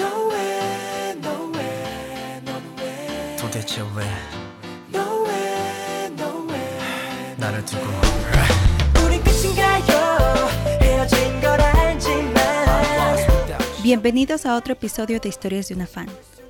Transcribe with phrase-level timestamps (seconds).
[0.00, 4.04] 너왜 너왜 넌왜 도대체 왜
[4.90, 7.82] 너왜 너왜 나를 두고
[9.04, 10.48] 우린 끝인가요
[10.80, 12.36] 헤어진 걸 알지만
[13.82, 16.08] Bienvenidos a otro episodio de Historias de una fan.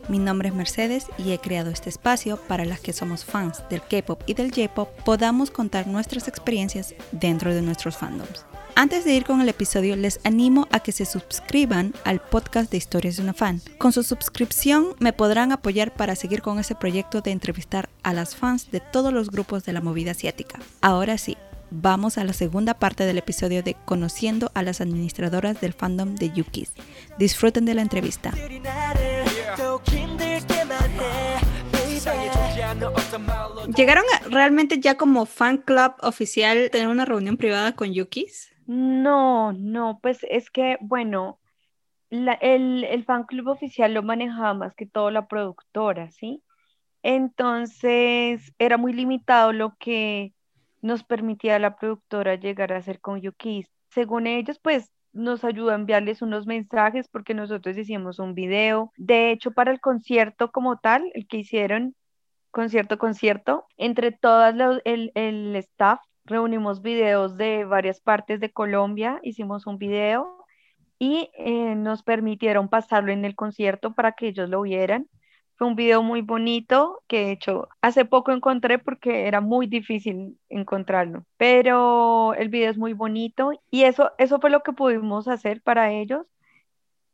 [0.09, 3.83] Mi nombre es Mercedes y he creado este espacio para las que somos fans del
[3.83, 8.47] K-pop y del J-pop podamos contar nuestras experiencias dentro de nuestros fandoms.
[8.76, 12.78] Antes de ir con el episodio, les animo a que se suscriban al podcast de
[12.78, 13.62] Historias de una Fan.
[13.78, 18.36] Con su suscripción me podrán apoyar para seguir con ese proyecto de entrevistar a las
[18.36, 20.60] fans de todos los grupos de la movida asiática.
[20.82, 21.38] Ahora sí,
[21.70, 26.32] vamos a la segunda parte del episodio de Conociendo a las administradoras del fandom de
[26.32, 26.72] Yukis.
[27.20, 28.32] Disfruten de la entrevista.
[33.76, 38.51] ¿Llegaron realmente ya como fan club oficial tener una reunión privada con Yukis?
[38.74, 41.40] No, no, pues es que, bueno,
[42.10, 46.44] el, el fan club oficial lo manejaba más que todo la productora, ¿sí?
[47.04, 50.34] Entonces era muy limitado lo que
[50.82, 53.68] nos permitía la productora llegar a hacer con Yukis.
[53.90, 58.94] Según ellos, pues nos ayudó a enviarles unos mensajes porque nosotros hicimos un video.
[58.98, 61.96] De hecho, para el concierto como tal, el que hicieron,
[62.52, 69.68] concierto, concierto, entre todas el, el staff reunimos videos de varias partes de Colombia, hicimos
[69.68, 70.46] un video
[71.00, 75.08] y eh, nos permitieron pasarlo en el concierto para que ellos lo vieran.
[75.56, 80.40] Fue un video muy bonito que de hecho hace poco encontré porque era muy difícil
[80.50, 85.62] encontrarlo, pero el video es muy bonito y eso, eso fue lo que pudimos hacer
[85.62, 86.26] para ellos.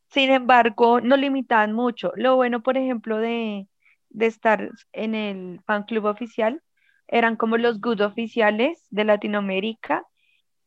[0.09, 2.11] Sin embargo, no limitaban mucho.
[2.15, 3.67] Lo bueno, por ejemplo, de,
[4.09, 6.61] de estar en el fan club oficial
[7.07, 10.03] eran como los good oficiales de Latinoamérica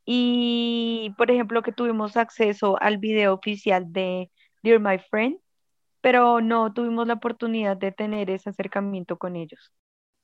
[0.04, 4.30] y, por ejemplo, que tuvimos acceso al video oficial de
[4.62, 5.36] Dear My Friend,
[6.00, 9.72] pero no tuvimos la oportunidad de tener ese acercamiento con ellos.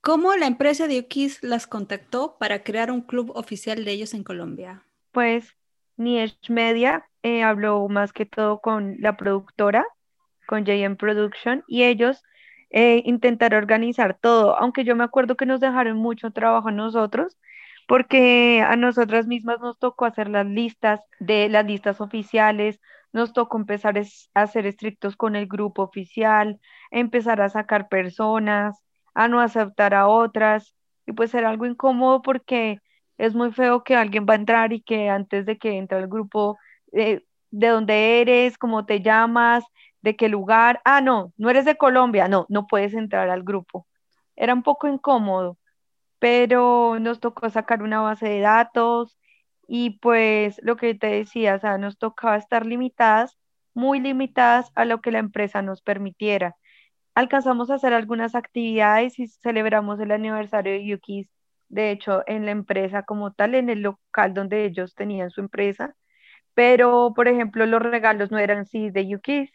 [0.01, 4.23] ¿Cómo la empresa de Yukis las contactó para crear un club oficial de ellos en
[4.23, 4.85] Colombia?
[5.11, 5.57] Pues
[5.97, 9.85] Nietzsche Media eh, habló más que todo con la productora,
[10.47, 12.23] con JM Production, y ellos
[12.71, 17.37] eh, intentaron organizar todo, aunque yo me acuerdo que nos dejaron mucho trabajo a nosotros,
[17.89, 22.81] porque a nosotras mismas nos tocó hacer las listas de las listas oficiales,
[23.13, 26.61] nos tocó empezar es- a ser estrictos con el grupo oficial,
[26.91, 28.77] empezar a sacar personas,
[29.15, 30.75] a no aceptar a otras,
[31.07, 32.81] y pues era algo incómodo porque
[33.19, 36.09] es muy feo que alguien va a entrar y que antes de que entre al
[36.09, 36.59] grupo,
[36.93, 39.65] eh, de dónde eres, cómo te llamas,
[40.07, 43.89] de qué lugar, ah, no, no eres de Colombia, no, no puedes entrar al grupo.
[44.37, 45.59] Era un poco incómodo,
[46.21, 49.19] pero nos tocó sacar una base de datos
[49.69, 53.37] y pues lo que te decía, o sea, nos tocaba estar limitadas,
[53.75, 56.57] muy limitadas a lo que la empresa nos permitiera.
[57.15, 61.29] Alcanzamos a hacer algunas actividades y celebramos el aniversario de Yukis,
[61.69, 65.97] de hecho, en la empresa como tal, en el local donde ellos tenían su empresa,
[66.55, 69.51] pero por ejemplo, los regalos no eran CDs de Yukis,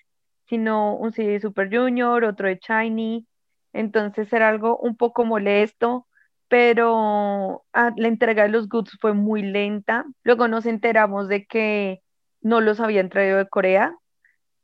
[0.52, 3.26] sino un CD de Super Junior, otro de Shiny,
[3.72, 6.08] entonces era algo un poco molesto,
[6.50, 10.04] pero ah, la entrega de los goods fue muy lenta.
[10.24, 12.02] Luego nos enteramos de que
[12.42, 13.96] no los habían traído de Corea,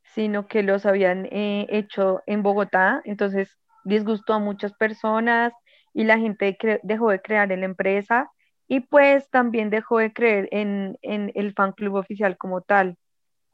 [0.03, 5.53] sino que los habían eh, hecho en Bogotá, entonces disgustó a muchas personas
[5.93, 8.29] y la gente dejó de crear en la empresa
[8.67, 12.97] y pues también dejó de creer en el fan club oficial como tal.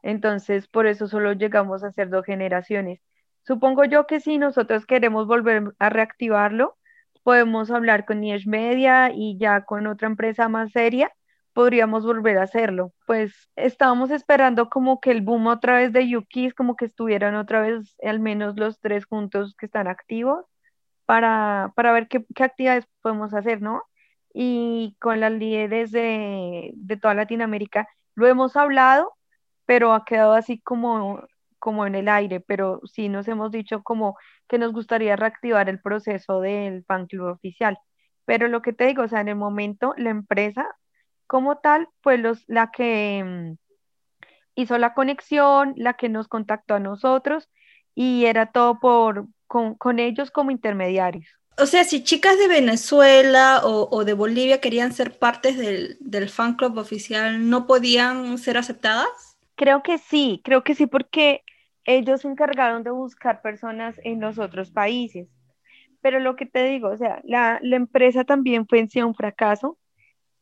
[0.04, 3.00] Entonces, por eso solo llegamos a ser dos generaciones.
[3.42, 6.76] Supongo yo que si nosotros queremos volver a reactivarlo,
[7.22, 11.10] podemos hablar con Nietzsche Media y ya con otra empresa más seria,
[11.54, 12.92] podríamos volver a hacerlo.
[13.06, 17.62] Pues estábamos esperando como que el boom otra vez de Yukis, como que estuvieran otra
[17.62, 20.44] vez al menos los tres juntos que están activos
[21.06, 23.82] para, para ver qué, qué actividades podemos hacer, ¿no?
[24.34, 29.14] Y con las líderes de, de toda Latinoamérica lo hemos hablado,
[29.66, 31.22] pero ha quedado así como,
[31.58, 34.16] como en el aire, pero sí nos hemos dicho como
[34.48, 37.78] que nos gustaría reactivar el proceso del fan club oficial.
[38.24, 40.66] Pero lo que te digo, o sea, en el momento la empresa
[41.26, 43.56] como tal fue los, la que mm,
[44.56, 47.48] hizo la conexión, la que nos contactó a nosotros
[47.94, 51.26] y era todo por, con, con ellos como intermediarios.
[51.56, 56.28] O sea, si chicas de Venezuela o, o de Bolivia querían ser partes del, del
[56.28, 59.33] fan club oficial, ¿no podían ser aceptadas?
[59.56, 61.42] Creo que sí, creo que sí, porque
[61.84, 65.28] ellos se encargaron de buscar personas en los otros países.
[66.02, 69.14] Pero lo que te digo, o sea, la, la empresa también fue en sí un
[69.14, 69.78] fracaso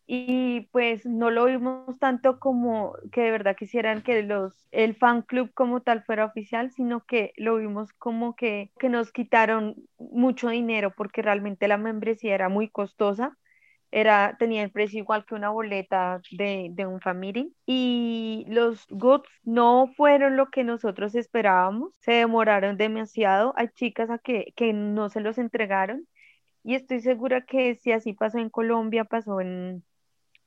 [0.07, 5.23] y pues no lo vimos tanto como que de verdad quisieran que los el fan
[5.23, 10.51] club como tal fuera oficial, sino que lo vimos como que, que nos quitaron mucho
[10.51, 13.39] dinero porque realmente la membresía era muy costosa.
[13.93, 19.29] Era, tenía el precio igual que una boleta de, de un family y los goods
[19.45, 25.11] no fueron lo que nosotros esperábamos, se demoraron demasiado, hay chicas a que, que no
[25.11, 26.09] se los entregaron
[26.65, 29.85] y estoy segura que si así pasó en Colombia, pasó en,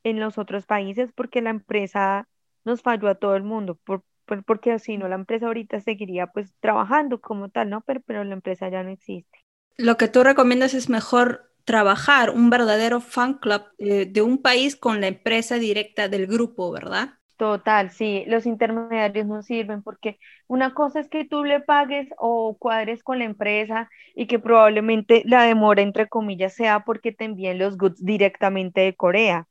[0.04, 2.28] en los otros países porque la empresa
[2.64, 4.02] nos falló a todo el mundo, por,
[4.44, 7.82] porque si no la empresa ahorita seguiría pues trabajando como tal, ¿no?
[7.82, 9.38] Pero, pero la empresa ya no existe.
[9.76, 14.76] Lo que tú recomiendas es mejor trabajar un verdadero fan club eh, de un país
[14.76, 17.10] con la empresa directa del grupo, ¿verdad?
[17.36, 22.56] Total, sí, los intermediarios no sirven porque una cosa es que tú le pagues o
[22.58, 27.58] cuadres con la empresa y que probablemente la demora, entre comillas, sea porque te envíen
[27.58, 29.48] los goods directamente de Corea.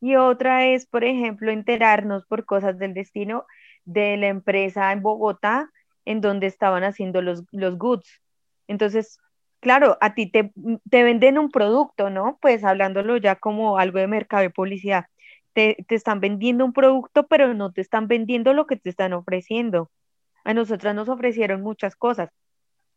[0.00, 3.46] Y otra es, por ejemplo, enterarnos por cosas del destino
[3.84, 5.70] de la empresa en Bogotá
[6.04, 8.20] en donde estaban haciendo los, los goods.
[8.68, 9.21] Entonces,
[9.62, 10.52] claro, a ti te,
[10.90, 12.38] te venden un producto, ¿no?
[12.42, 15.06] Pues hablándolo ya como algo de mercado y publicidad.
[15.54, 19.12] Te, te, están vendiendo un producto, pero no te están vendiendo lo que te están
[19.14, 19.90] ofreciendo.
[20.44, 22.30] A nosotras nos ofrecieron muchas cosas.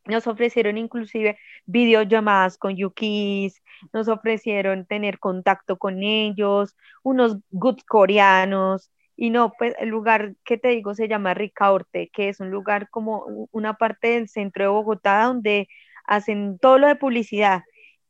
[0.06, 3.62] Nos ofrecieron inclusive videollamadas con Yukis,
[3.94, 10.58] nos ofrecieron tener contacto con ellos, unos goods coreanos, y no, pues el lugar que
[10.58, 14.70] te digo se llama Ricaurte, que es un lugar como una parte del centro de
[14.70, 15.68] Bogotá donde
[16.08, 17.64] hacen todo lo de publicidad.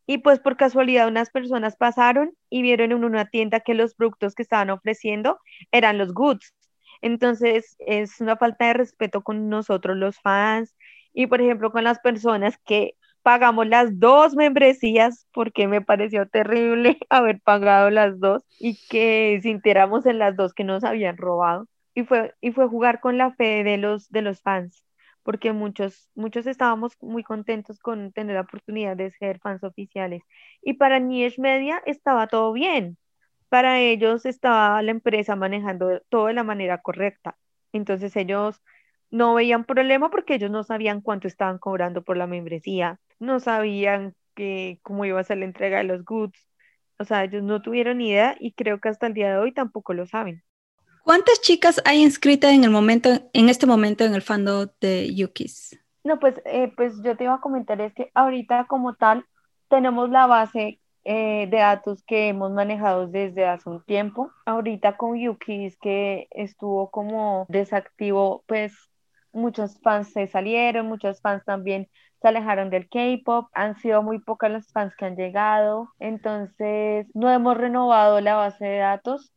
[0.08, 4.36] Y pues por casualidad unas personas pasaron y vieron en una tienda que los productos
[4.36, 5.40] que estaban ofreciendo
[5.72, 6.54] eran los goods.
[7.02, 10.76] Entonces es una falta de respeto con nosotros los fans
[11.14, 12.96] y por ejemplo con las personas que
[13.26, 20.06] pagamos las dos membresías porque me pareció terrible haber pagado las dos y que sintiéramos
[20.06, 21.68] en las dos que nos habían robado.
[21.96, 24.84] Y fue, y fue jugar con la fe de los, de los fans,
[25.26, 30.24] porque muchos, muchos estábamos muy contentos con tener la oportunidad de ser fans oficiales.
[30.62, 32.98] Y para Niesh Media estaba todo bien.
[33.50, 37.38] Para ellos estaba la empresa manejando todo de la manera correcta.
[37.74, 38.62] Entonces ellos
[39.12, 44.16] no veían problema porque ellos no sabían cuánto estaban cobrando por la membresía, no sabían
[44.36, 46.48] que, cómo iba a ser la entrega de los goods,
[47.00, 49.94] o sea, ellos no tuvieron idea y creo que hasta el día de hoy tampoco
[49.94, 50.45] lo saben.
[51.06, 55.80] ¿Cuántas chicas hay inscritas en el momento, en este momento en el fandom de Yukis?
[56.04, 59.24] No, pues, eh, pues yo te iba a comentar es que ahorita como tal
[59.70, 64.32] tenemos la base eh, de datos que hemos manejado desde hace un tiempo.
[64.48, 68.74] Ahorita con Yukis que estuvo como desactivo, pues
[69.32, 71.88] muchos fans se salieron, muchos fans también
[72.20, 77.30] se alejaron del K-pop, han sido muy pocas las fans que han llegado, entonces no
[77.30, 79.35] hemos renovado la base de datos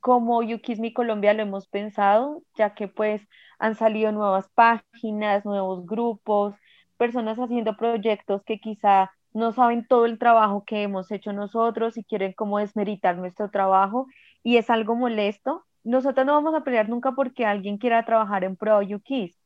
[0.00, 3.22] como Yukismi Colombia lo hemos pensado, ya que pues
[3.58, 6.54] han salido nuevas páginas, nuevos grupos,
[6.96, 12.04] personas haciendo proyectos que quizá no saben todo el trabajo que hemos hecho nosotros y
[12.04, 14.06] quieren como desmeritar nuestro trabajo
[14.42, 18.56] y es algo molesto nosotros no vamos a pelear nunca porque alguien quiera trabajar en
[18.56, 19.36] Pro Yukis,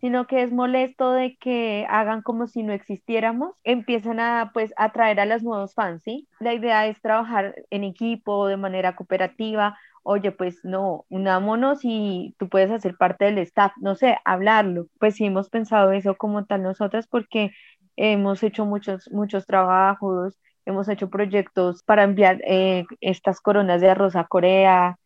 [0.00, 5.20] sino que es molesto de que hagan como si no existiéramos, empiezan a pues atraer
[5.20, 6.28] a los nuevos fans, ¿sí?
[6.40, 9.78] La idea es trabajar en equipo, de manera cooperativa,
[10.08, 14.86] oye, pues no, unámonos y tú puedes hacer parte del staff, no sé, hablarlo.
[14.98, 17.50] Pues sí hemos pensado eso como tal nosotras porque
[17.96, 24.16] hemos hecho muchos, muchos trabajos, hemos hecho proyectos para enviar eh, estas coronas de arroz
[24.16, 24.98] a Corea,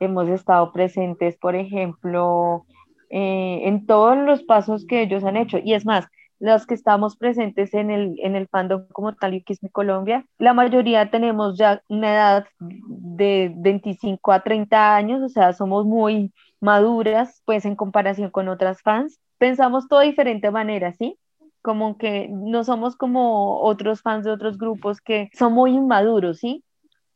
[0.00, 2.64] hemos estado presentes, por ejemplo,
[3.10, 5.58] eh, en todos los pasos que ellos han hecho.
[5.62, 6.06] Y es más,
[6.38, 10.54] los que estamos presentes en el, en el fandom como tal y mi Colombia, la
[10.54, 17.42] mayoría tenemos ya una edad de 25 a 30 años, o sea, somos muy maduras,
[17.44, 19.18] pues en comparación con otras fans.
[19.38, 21.18] Pensamos todo de diferente manera, ¿sí?
[21.62, 26.62] Como que no somos como otros fans de otros grupos que son muy inmaduros, ¿sí?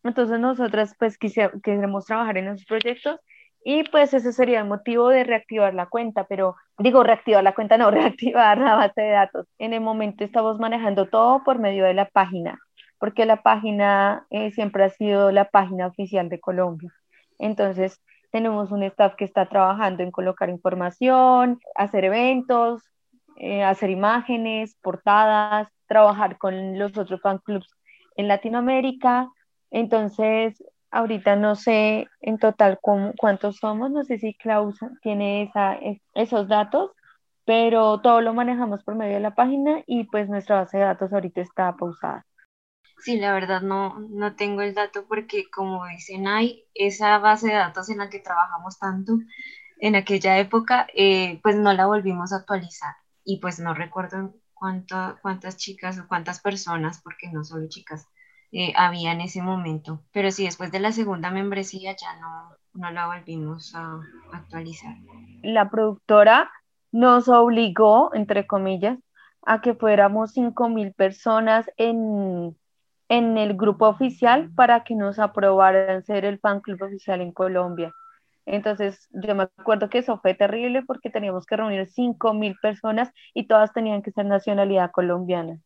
[0.02, 3.20] Entonces nosotras pues queremos trabajar en esos proyectos
[3.64, 7.78] y pues ese sería el motivo de reactivar la cuenta, pero digo reactivar la cuenta,
[7.78, 9.46] no reactivar la base de datos.
[9.58, 12.58] En el momento estamos manejando todo por medio de la página,
[12.98, 16.90] porque la página eh, siempre ha sido la página oficial de Colombia.
[17.38, 18.00] Entonces
[18.30, 22.82] tenemos un staff que está trabajando en colocar información, hacer eventos,
[23.36, 27.68] eh, hacer imágenes, portadas, trabajar con los otros fan clubs
[28.16, 29.28] en Latinoamérica,
[29.70, 35.78] entonces, ahorita no sé en total cuántos somos, no sé si Klaus tiene esa,
[36.14, 36.92] esos datos,
[37.44, 41.12] pero todo lo manejamos por medio de la página y pues nuestra base de datos
[41.12, 42.26] ahorita está pausada.
[42.98, 47.54] Sí, la verdad no, no tengo el dato porque como dicen hay esa base de
[47.54, 49.18] datos en la que trabajamos tanto
[49.78, 52.94] en aquella época, eh, pues no la volvimos a actualizar
[53.24, 58.06] y pues no recuerdo cuánto, cuántas chicas o cuántas personas, porque no solo chicas,
[58.52, 60.02] eh, había en ese momento.
[60.12, 64.00] Pero sí, después de la segunda membresía ya no, no la volvimos a
[64.32, 64.94] actualizar.
[65.42, 66.50] La productora
[66.92, 68.98] nos obligó, entre comillas,
[69.42, 72.56] a que fuéramos 5.000 personas en,
[73.08, 77.92] en el grupo oficial para que nos aprobaran ser el fan club oficial en Colombia.
[78.46, 83.46] Entonces, yo me acuerdo que eso fue terrible porque teníamos que reunir 5.000 personas y
[83.46, 85.58] todas tenían que ser nacionalidad colombiana.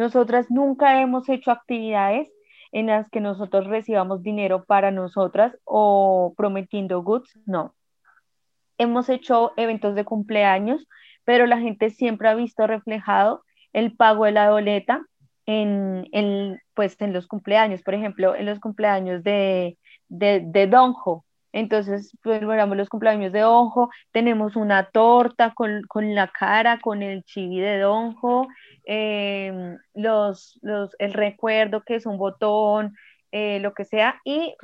[0.00, 2.32] Nosotras nunca hemos hecho actividades
[2.72, 7.74] en las que nosotros recibamos dinero para nosotras o prometiendo goods, no.
[8.78, 10.88] Hemos hecho eventos de cumpleaños,
[11.24, 15.04] pero la gente siempre ha visto reflejado el pago de la boleta
[15.44, 19.76] en, pues, en los cumpleaños, por ejemplo, en los cumpleaños de,
[20.08, 26.78] de, de Donjo, entonces, pues, los cumpleaños de Donjo, tenemos una torta con, la cara,
[26.80, 28.46] con el chivi de Donjo,
[28.84, 32.94] em, los, los, el recuerdo que es un botón,
[33.32, 34.54] eh, lo que sea, y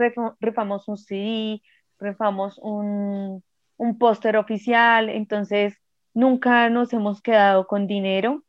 [0.41, 1.63] rifamos un CD,
[1.99, 3.43] rifamos un,
[3.77, 5.81] un póster oficial, entonces
[6.15, 8.43] nunca nos hemos quedado con dinero.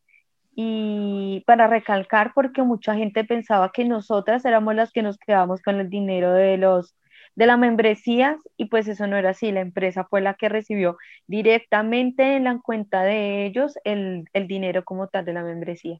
[0.59, 5.79] Y para recalcar, porque mucha gente pensaba que nosotras éramos las que nos quedamos con
[5.79, 6.95] el dinero de los
[7.37, 10.97] de la membresía y pues eso no era así, la empresa fue la que recibió
[11.27, 15.99] directamente en la cuenta de ellos el, dinero como tal de la membresía.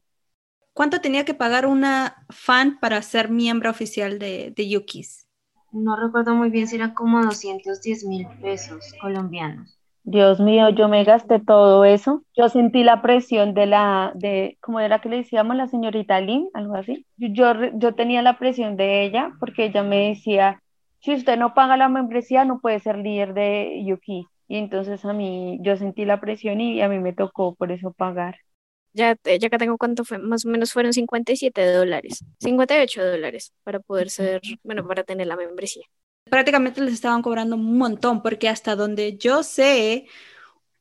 [0.72, 5.28] ¿Cuánto tenía que pagar una fan para ser miembro oficial de, de Yukis?
[5.70, 9.78] No recuerdo muy bien si era como 210 mil pesos colombianos.
[10.02, 12.24] Dios mío, yo me gasté todo eso.
[12.36, 16.48] Yo sentí la presión de la, de, como era que le decíamos, la señorita Lynn,
[16.54, 17.06] algo así.
[17.16, 20.62] Yo, yo tenía la presión de ella porque ella me decía,
[21.00, 24.26] si usted no paga la membresía, no puede ser líder de Yuki.
[24.48, 27.92] Y entonces a mí, yo sentí la presión y a mí me tocó por eso
[27.92, 28.38] pagar.
[28.94, 33.80] Ya, ya que tengo cuánto fue, más o menos fueron 57 dólares, 58 dólares para
[33.80, 35.84] poder ser, bueno, para tener la membresía.
[36.24, 40.06] Prácticamente les estaban cobrando un montón, porque hasta donde yo sé,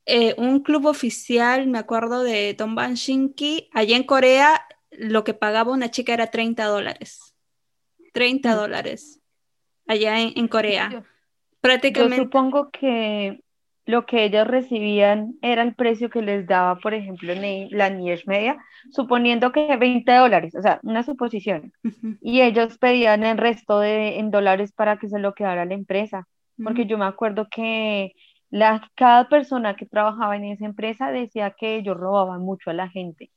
[0.05, 5.73] eh, un club oficial, me acuerdo de Tom Shinki, allá en Corea, lo que pagaba
[5.73, 7.35] una chica era 30 dólares.
[8.13, 8.55] 30 mm.
[8.55, 9.16] dólares
[9.87, 11.03] allá en, Corea.
[11.61, 12.17] Prácticamente.
[12.17, 13.39] Yo supongo que
[13.87, 18.57] lo que ellos recibían era el precio que les daba, por ejemplo, la Niche Media,
[18.91, 21.71] suponiendo que 20 dólares, o sea, una suposición.
[22.21, 26.27] Y ellos pedían el resto de, en dólares para que se lo quedara la empresa.
[26.61, 28.13] Porque yo me acuerdo que
[28.49, 32.89] la, cada persona que trabajaba en esa empresa decía que ellos robaban mucho a la
[32.89, 33.31] gente.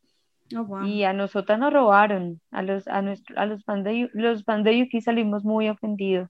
[0.57, 4.43] Oh, y a nosotras nos robaron, a los, a nuestro, a los fans de, los
[4.43, 6.29] fans de Yuki salimos muy ofendidos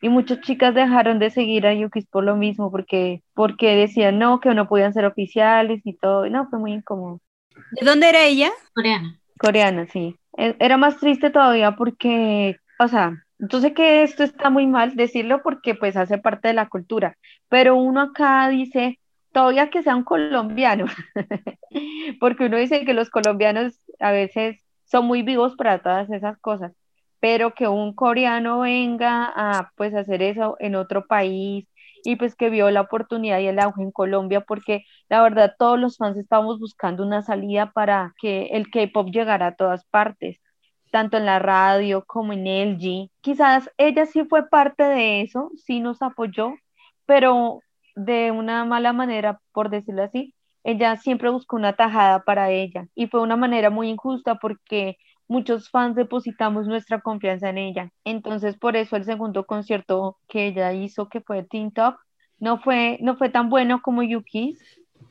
[0.00, 4.40] y muchas chicas dejaron de seguir a Yukis por lo mismo, porque, porque decían no,
[4.40, 7.20] que no podían ser oficiales y todo, no, fue muy incómodo.
[7.72, 8.50] ¿De dónde era ella?
[8.74, 9.18] Coreana.
[9.38, 10.16] Coreana, sí.
[10.36, 14.96] E, era más triste todavía porque, o sea, yo sé que esto está muy mal
[14.96, 17.16] decirlo porque pues hace parte de la cultura,
[17.48, 18.98] pero uno acá dice,
[19.32, 20.86] todavía que sea un colombiano,
[22.20, 26.72] porque uno dice que los colombianos a veces son muy vivos para todas esas cosas
[27.26, 31.66] pero que un coreano venga a pues hacer eso en otro país
[32.04, 35.76] y pues que vio la oportunidad y el auge en Colombia porque la verdad todos
[35.76, 40.40] los fans estábamos buscando una salida para que el K-pop llegara a todas partes,
[40.92, 43.10] tanto en la radio como en LG.
[43.22, 46.54] Quizás ella sí fue parte de eso, sí nos apoyó,
[47.06, 47.58] pero
[47.96, 53.08] de una mala manera, por decirlo así, ella siempre buscó una tajada para ella y
[53.08, 54.96] fue una manera muy injusta porque
[55.28, 57.90] muchos fans depositamos nuestra confianza en ella.
[58.04, 61.96] Entonces, por eso el segundo concierto que ella hizo, que fue Teen Top,
[62.38, 64.58] no fue, no fue tan bueno como Yuki's,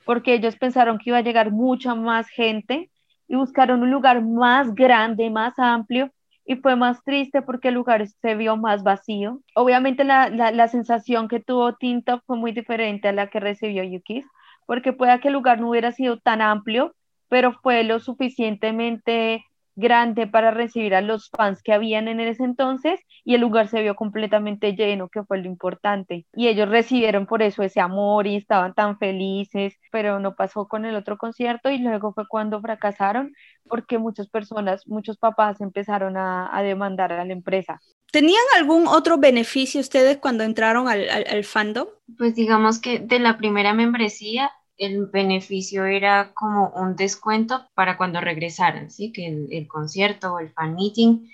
[0.06, 2.92] porque ellos pensaron que iba a llegar mucha más gente
[3.28, 6.12] y buscaron un lugar más grande, más amplio,
[6.46, 9.42] y fue más triste porque el lugar se vio más vacío.
[9.56, 13.40] Obviamente la, la, la sensación que tuvo Teen Top fue muy diferente a la que
[13.40, 14.26] recibió Yuki's,
[14.68, 16.96] porque puede que el lugar no hubiera sido tan amplio,
[17.30, 19.44] pero fue lo suficientemente
[19.76, 23.82] grande para recibir a los fans que habían en ese entonces y el lugar se
[23.82, 26.26] vio completamente lleno, que fue lo importante.
[26.34, 30.86] Y ellos recibieron por eso ese amor y estaban tan felices, pero no pasó con
[30.86, 33.34] el otro concierto y luego fue cuando fracasaron
[33.68, 37.82] porque muchas personas, muchos papás empezaron a, demandar a la empresa.
[38.12, 41.88] ¿Tenían algún otro beneficio ustedes cuando entraron al, al, al fandom?
[42.18, 48.22] Pues digamos que de la primera membresía el beneficio era como un descuento para cuando
[48.22, 49.12] regresaran, ¿sí?
[49.12, 51.30] Que el, concierto o el fan meeting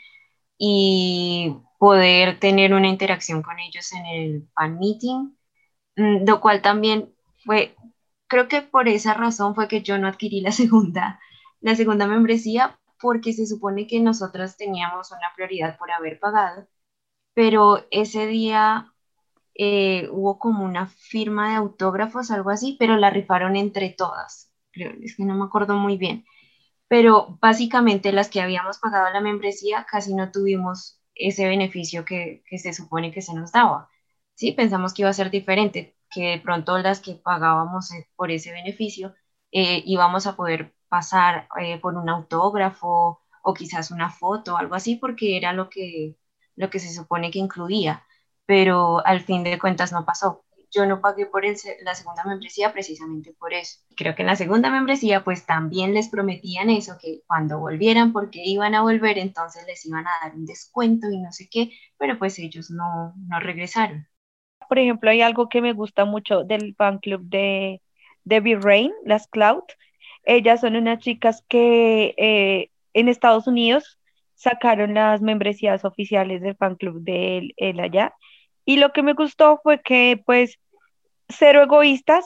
[0.57, 5.35] y poder tener una interacción con ellos en el fan meeting,
[5.97, 7.13] mm, lo cual también
[7.45, 7.75] fue,
[8.27, 11.19] creo que por esa razón fue que yo no adquirí la segunda,
[11.61, 16.67] la segunda membresía porque se supone que nosotros teníamos una prioridad por haber pagado,
[17.33, 18.90] pero ese día
[19.61, 24.93] eh, hubo como una firma de autógrafos, algo así, pero la rifaron entre todas, creo,
[25.01, 26.25] es que no me acuerdo muy bien
[26.91, 32.73] pero básicamente las que habíamos pagado la membresía casi no tuvimos ese beneficio que, se
[32.73, 33.89] supone que se nos daba.
[34.35, 38.29] Sí, pensamos que iba a ser diferente, que de pronto las que pagábamos eh, por
[38.29, 39.15] ese beneficio
[39.53, 44.97] eh, íbamos a poder pasar eh, por un autógrafo o quizás una foto, algo así,
[44.97, 46.17] porque era lo que,
[46.57, 48.03] lo que se supone que incluía,
[48.45, 53.33] pero al fin de cuentas no pasó yo no pagué por la segunda membresía precisamente
[53.37, 53.79] por eso.
[53.95, 58.41] Creo que en la segunda membresía pues también les prometían eso, que cuando volvieran, porque
[58.43, 62.17] iban a volver, entonces les iban a dar un descuento y no sé qué, pero
[62.17, 64.07] pues ellos no, no regresaron.
[64.69, 67.81] Por ejemplo, hay algo que me gusta mucho del fan club de
[68.23, 69.63] Debbie Rain, las Cloud.
[70.23, 73.99] Ellas son unas chicas que eh, en Estados Unidos
[74.35, 78.15] sacaron las membresías oficiales del fan club de él allá
[78.71, 80.57] y lo que me gustó fue que, pues,
[81.27, 82.25] cero egoístas,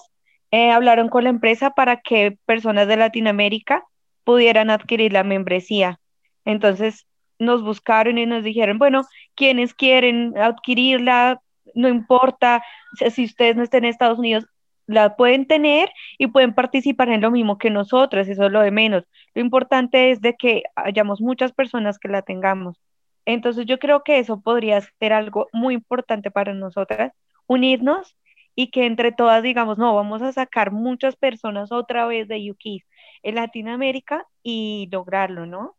[0.51, 3.83] eh, hablaron con la empresa para que personas de Latinoamérica
[4.23, 5.99] pudieran adquirir la membresía.
[6.45, 7.07] Entonces,
[7.39, 11.41] nos buscaron y nos dijeron, bueno, quienes quieren adquirirla,
[11.73, 12.63] no importa
[13.09, 14.45] si ustedes no estén en Estados Unidos,
[14.85, 18.69] la pueden tener y pueden participar en lo mismo que nosotros, eso es lo de
[18.69, 19.03] menos.
[19.33, 22.79] Lo importante es de que hayamos muchas personas que la tengamos.
[23.25, 27.11] Entonces yo creo que eso podría ser algo muy importante para nosotras,
[27.47, 28.15] unirnos
[28.55, 32.85] y que entre todas digamos, no, vamos a sacar muchas personas otra vez de Yukis
[33.23, 35.75] en Latinoamérica y lograrlo, ¿no?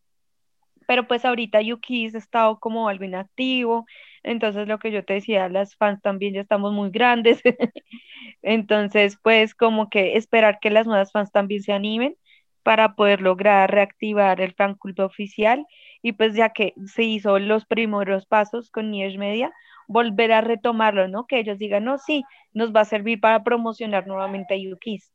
[0.87, 3.87] Pero pues ahorita Yukis ha estado como algo inactivo,
[4.23, 7.43] entonces lo que yo te decía, las fans también ya estamos muy grandes,
[8.43, 12.17] entonces pues como que esperar que las nuevas fans también se animen
[12.67, 15.65] para poder lograr reactivar el fan culto oficial
[16.03, 19.53] y pues ya que se hizo los primeros pasos con Niche Media,
[19.87, 21.29] volver a retomarlo, ¿no?
[21.29, 25.13] Que ellos digan, no, sí, nos va a servir para promocionar nuevamente a Yukis.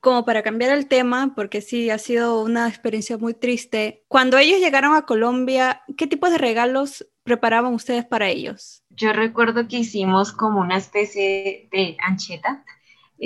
[0.00, 4.02] Como para cambiar el tema, porque sí, ha sido una experiencia muy triste.
[4.08, 8.82] Cuando ellos llegaron a Colombia, ¿qué tipo de regalos preparaban ustedes para ellos?
[8.90, 12.64] Yo recuerdo que hicimos como una especie de ancheta.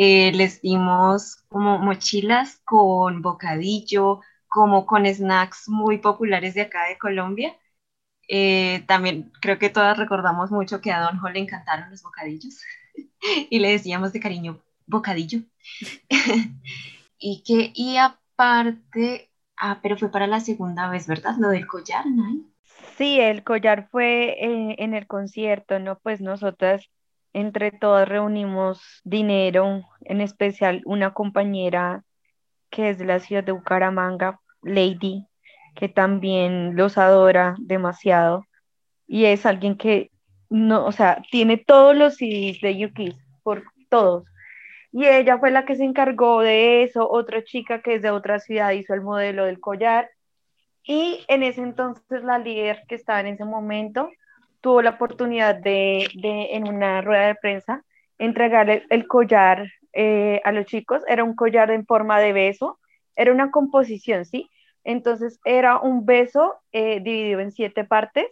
[0.00, 6.96] Eh, les dimos como mochilas con bocadillo, como con snacks muy populares de acá de
[6.98, 7.58] Colombia.
[8.28, 12.62] Eh, también creo que todas recordamos mucho que a Don Hall le encantaron los bocadillos
[13.50, 15.40] y le decíamos de cariño bocadillo.
[17.18, 21.34] y que, y aparte, ah, pero fue para la segunda vez, ¿verdad?
[21.40, 22.24] Lo del collar, ¿no?
[22.96, 25.98] Sí, el collar fue en, en el concierto, ¿no?
[25.98, 26.88] Pues nosotras
[27.32, 32.04] entre todas reunimos dinero, en especial una compañera
[32.70, 35.26] que es de la ciudad de Bucaramanga, Lady,
[35.74, 38.44] que también los adora demasiado
[39.08, 40.10] y es alguien que
[40.50, 44.24] no, o sea, tiene todos los CDs de Yuki, por todos.
[44.92, 48.38] Y ella fue la que se encargó de eso, otra chica que es de otra
[48.38, 50.10] ciudad hizo el modelo del collar.
[50.84, 54.10] Y en ese entonces la líder que estaba en ese momento
[54.60, 57.84] tuvo la oportunidad de, de en una rueda de prensa,
[58.18, 61.02] entregarle el collar eh, a los chicos.
[61.06, 62.78] Era un collar en forma de beso,
[63.16, 64.50] era una composición, ¿sí?
[64.84, 68.26] Entonces era un beso eh, dividido en siete partes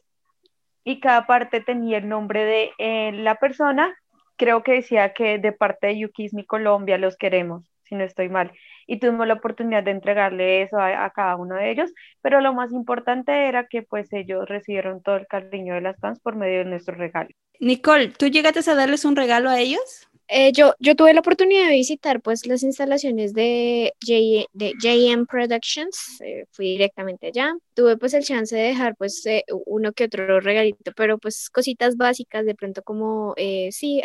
[0.85, 3.95] y cada parte tenía el nombre de eh, la persona.
[4.37, 8.53] Creo que decía que de parte de Yukismi Colombia los queremos, si no estoy mal.
[8.87, 12.73] Y tuvimos la oportunidad de entregarle eso a, cada uno de ellos, pero lo más
[12.73, 16.67] importante era que pues ellos recibieron todo el cariño de las fans por medio de
[16.67, 17.31] nuestro regalo.
[17.59, 20.09] Nicole, ¿tú llegaste a darles un regalo a ellos?
[20.29, 26.47] Eh, yo, yo tuve la oportunidad de visitar pues las instalaciones de, JM Productions, eh,
[26.51, 30.91] fui directamente allá, tuve pues el chance de dejar pues eh, uno que otro regalito,
[30.97, 33.35] pero pues cositas básicas de pronto como,
[33.71, 34.03] sí,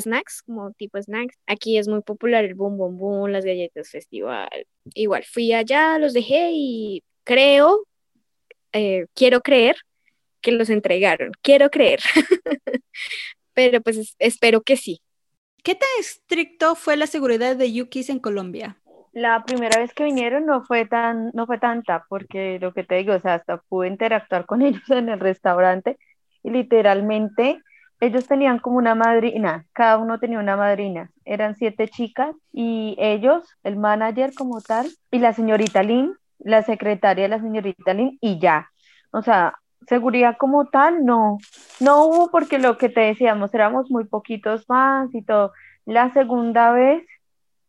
[0.00, 4.66] snacks, como tipo snacks, aquí es muy popular el boom boom boom, las galletas festival,
[4.94, 7.86] igual fui allá, los dejé y creo,
[9.14, 9.76] quiero creer
[10.42, 12.00] que los entregaron, quiero creer,
[13.54, 15.00] pero pues espero que sí.
[15.64, 18.76] ¿Qué tan estricto fue la seguridad de Yukis en Colombia?
[19.14, 22.96] La primera vez que vinieron no fue tan, no fue tanta, porque lo que te
[22.96, 25.96] digo, o sea, hasta pude interactuar con ellos en el restaurante
[26.42, 27.62] y literalmente
[28.00, 31.10] ellos tenían como una madrina, cada uno tenía una madrina.
[31.24, 37.22] Eran siete chicas y ellos, el manager como tal, y la señorita Lynn, la secretaria
[37.22, 38.70] de la señorita Lynn, y ya.
[39.12, 39.54] O sea,
[39.88, 41.38] seguridad como tal, no.
[41.80, 45.52] No hubo porque lo que te decíamos, éramos muy poquitos fans y todo.
[45.86, 47.04] La segunda vez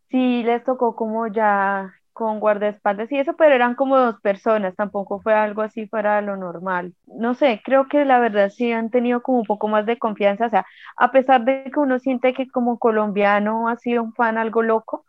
[0.10, 5.20] sí les tocó como ya con guardaespaldas y eso, pero eran como dos personas, tampoco
[5.20, 6.94] fue algo así fuera de lo normal.
[7.08, 10.46] No sé, creo que la verdad sí han tenido como un poco más de confianza,
[10.46, 14.38] o sea, a pesar de que uno siente que como colombiano ha sido un fan
[14.38, 15.04] algo loco,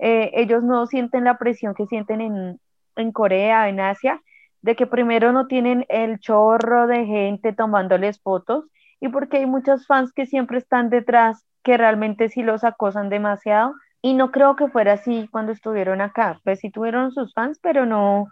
[0.00, 2.60] eh, ellos no sienten la presión que sienten en,
[2.96, 4.20] en Corea, en Asia,
[4.62, 8.64] de que primero no tienen el chorro de gente tomándoles fotos
[9.00, 13.74] y porque hay muchos fans que siempre están detrás que realmente sí los acosan demasiado
[14.00, 16.40] y no creo que fuera así cuando estuvieron acá.
[16.44, 18.28] Pues sí tuvieron sus fans, pero no,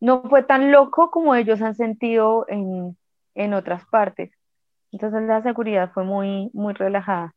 [0.00, 2.96] no fue tan loco como ellos han sentido en,
[3.34, 4.30] en otras partes.
[4.92, 7.34] Entonces la seguridad fue muy, muy relajada.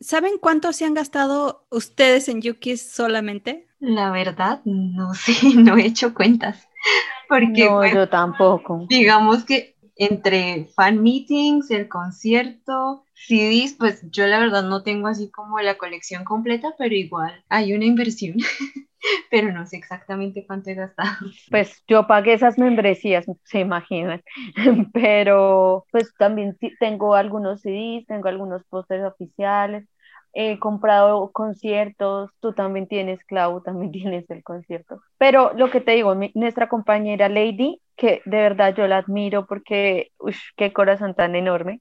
[0.00, 3.68] ¿Saben cuánto se han gastado ustedes en Yukis solamente?
[3.78, 6.68] La verdad, no sé, no he hecho cuentas.
[7.28, 8.86] Porque, no, yo tampoco.
[8.88, 15.30] Digamos que entre fan meetings, el concierto, CDs, pues yo la verdad no tengo así
[15.30, 18.36] como la colección completa, pero igual hay una inversión,
[19.30, 21.26] pero no sé exactamente cuánto he gastado.
[21.50, 24.22] Pues yo pagué esas membresías, se imaginan,
[24.92, 29.86] pero pues también tengo algunos CDs, tengo algunos pósters oficiales,
[30.34, 35.00] he comprado conciertos, tú también tienes, Clau, también tienes el concierto.
[35.18, 40.10] Pero lo que te digo, nuestra compañera Lady, que de verdad yo la admiro porque,
[40.18, 41.80] uff, qué corazón tan enorme,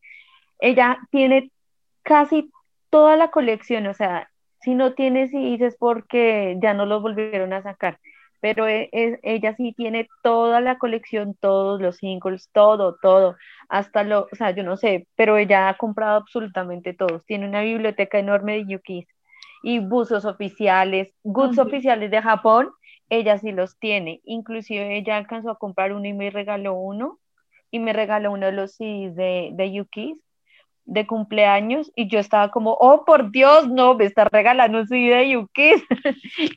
[0.59, 1.51] ella tiene
[2.03, 2.51] casi
[2.89, 4.29] toda la colección, o sea,
[4.61, 7.99] si no tienes y dices porque ya no los volvieron a sacar,
[8.43, 8.89] pero e,
[9.23, 13.37] ella sí tiene toda la colección, todos los singles, todo, todo,
[13.69, 17.25] hasta lo, o sea, yo no sé, pero ella ha comprado absolutamente todos.
[17.25, 19.07] Tiene una biblioteca enorme de yukis
[19.63, 22.69] y buzos oficiales, goods oficiales de Japón,
[23.07, 24.19] ella sí los tiene.
[24.25, 27.19] Inclusive ella alcanzó a comprar uno y me regaló uno,
[27.71, 30.17] y me regaló uno de los CDs de, de yukis
[30.85, 35.15] de cumpleaños y yo estaba como, oh, por Dios, no, me está regalando un CD
[35.15, 35.83] de Yukis.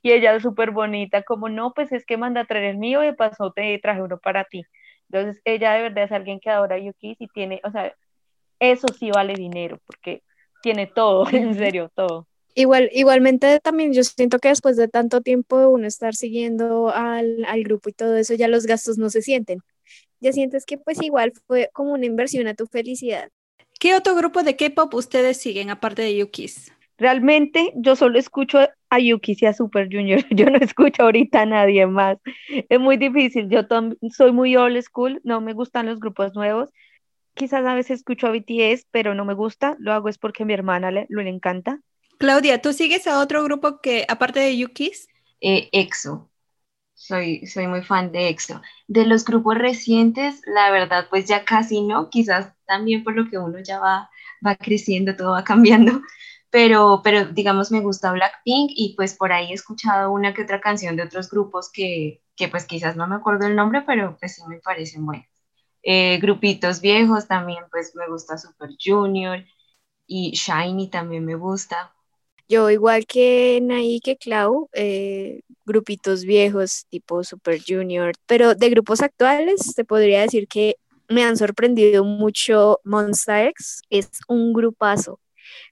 [0.03, 3.07] y ella súper bonita, como, no, pues es que manda a traer el mío y
[3.07, 4.65] de paso te traje uno para ti.
[5.11, 7.95] Entonces, ella de verdad es alguien que adora Yukis y tiene, o sea,
[8.59, 10.23] eso sí vale dinero, porque
[10.63, 12.27] tiene todo, en serio, todo.
[12.55, 17.45] Igual, igualmente también yo siento que después de tanto tiempo de uno estar siguiendo al,
[17.45, 19.61] al grupo y todo eso, ya los gastos no se sienten.
[20.21, 23.29] Ya sientes que pues igual fue como una inversión a tu felicidad.
[23.79, 26.73] ¿Qué otro grupo de K-pop ustedes siguen aparte de Yukis?
[26.97, 28.59] Realmente yo solo escucho
[28.89, 30.25] a Yukis y a Super Junior.
[30.31, 32.17] Yo no escucho ahorita a nadie más.
[32.49, 33.51] Es muy difícil.
[33.51, 33.67] Yo
[34.11, 36.71] soy muy old school, no me gustan los grupos nuevos.
[37.35, 39.77] Quizás a veces escucho a BTS, pero no me gusta.
[39.79, 41.81] Lo hago es porque a mi hermana le, le encanta.
[42.17, 45.09] Claudia, ¿tú sigues a otro grupo que aparte de Yukis?
[45.43, 46.31] Eh, EXO
[46.97, 48.63] soy, soy muy fan de EXO.
[48.89, 53.39] De los grupos recientes, la verdad, pues ya casi no, quizás también por lo que
[53.39, 54.11] uno ya va,
[54.47, 56.03] va creciendo, todo va cambiando,
[56.51, 60.61] pero, pero digamos me gusta Blackpink y pues por ahí he escuchado una que otra
[60.61, 64.37] canción de otros grupos que, que pues quizás no me acuerdo el nombre, pero pues
[64.37, 65.29] sí me parecen buenas.
[65.85, 69.45] Eh, grupitos viejos también, pues me gusta Super Junior
[70.07, 71.96] y Shiny también me gusta.
[72.49, 79.01] Yo igual que Nay que Clau, eh, grupitos viejos tipo Super Junior, pero de grupos
[79.03, 80.77] actuales te podría decir que
[81.09, 85.21] me han sorprendido mucho Monsta X, es un grupazo.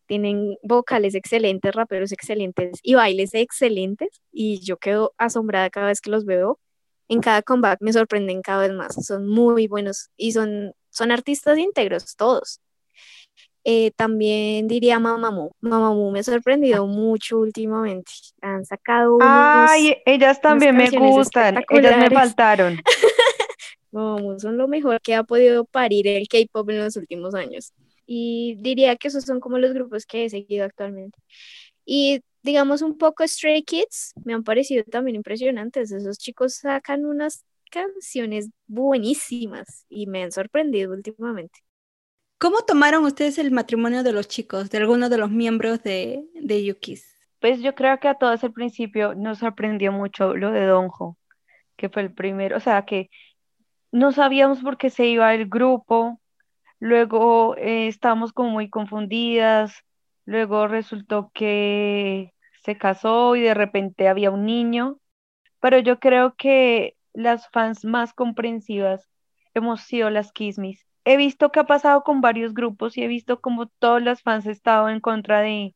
[0.06, 6.10] Tienen vocales excelentes, raperos excelentes y bailes excelentes y yo quedo asombrada cada vez que
[6.10, 6.60] los veo.
[7.08, 11.58] En cada comeback me sorprenden cada vez más, son muy buenos y son, son artistas
[11.58, 12.60] íntegros, todos.
[13.64, 15.56] Eh, también diría Mamamoo.
[15.60, 18.12] Mamamoo me ha sorprendido mucho últimamente.
[18.42, 19.18] Han sacado.
[19.22, 21.64] Ay, ellas también me gustan.
[21.70, 22.78] Ellas me faltaron.
[23.90, 27.72] Mamamoo son lo mejor que ha podido parir el K-pop en los últimos años.
[28.06, 31.18] Y diría que esos son como los grupos que he seguido actualmente.
[31.86, 35.90] Y digamos un poco Stray Kids, me han parecido también impresionantes.
[35.90, 41.60] Esos chicos sacan unas canciones buenísimas y me han sorprendido últimamente.
[42.44, 46.62] ¿Cómo tomaron ustedes el matrimonio de los chicos, de algunos de los miembros de, de
[46.62, 47.16] Yukis?
[47.40, 51.16] Pues yo creo que a todos al principio nos sorprendió mucho lo de Donjo,
[51.78, 53.08] que fue el primero, o sea, que
[53.92, 56.20] no sabíamos por qué se iba el grupo,
[56.80, 59.72] luego eh, estábamos como muy confundidas,
[60.26, 64.98] luego resultó que se casó y de repente había un niño,
[65.60, 69.08] pero yo creo que las fans más comprensivas
[69.54, 73.40] hemos sido las Kismis he visto que ha pasado con varios grupos y he visto
[73.40, 75.74] como todos los fans han estado en contra de,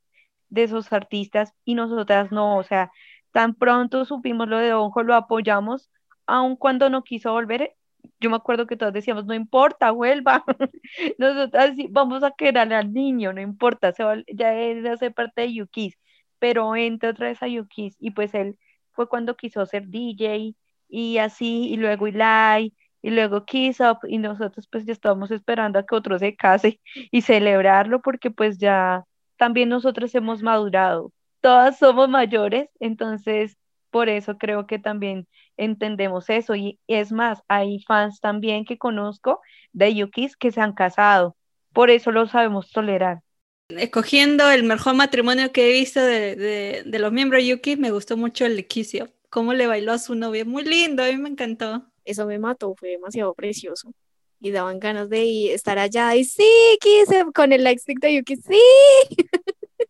[0.55, 2.91] esos artistas y nosotras no, o sea,
[3.33, 5.91] tan pronto supimos lo de Onjo, lo apoyamos,
[6.27, 7.75] aun cuando no quiso volver,
[8.21, 10.45] yo me acuerdo que todos decíamos, no importa, vuelva,
[11.19, 15.99] nosotras vamos a querer al niño, no importa, se ya él hace parte de Yukis,
[16.39, 18.59] pero entra otra vez a Yukis y pues él
[18.93, 20.55] fue cuando quiso ser DJ
[20.89, 25.79] y así, y luego Eli, y luego Kiss Up, y nosotros pues ya estábamos esperando
[25.79, 26.81] a que otro se case
[27.11, 29.05] y celebrarlo porque pues ya
[29.37, 33.57] también nosotros hemos madurado, todas somos mayores, entonces
[33.91, 36.55] por eso creo que también entendemos eso.
[36.55, 39.41] Y es más, hay fans también que conozco
[39.73, 41.37] de Yukis que se han casado,
[41.73, 43.21] por eso lo sabemos tolerar.
[43.69, 48.47] Escogiendo el mejor matrimonio que he visto de, los miembros de Yukis, me gustó mucho
[48.47, 49.11] el de.
[49.29, 51.85] Cómo le bailó a su novia, muy lindo, a mí me encantó.
[52.09, 53.93] Eso me mató, fue demasiado precioso.
[54.41, 56.49] Y daban ganas de estar allá y sí,
[56.81, 58.61] Kisio, con el like stick de Yuki, sí.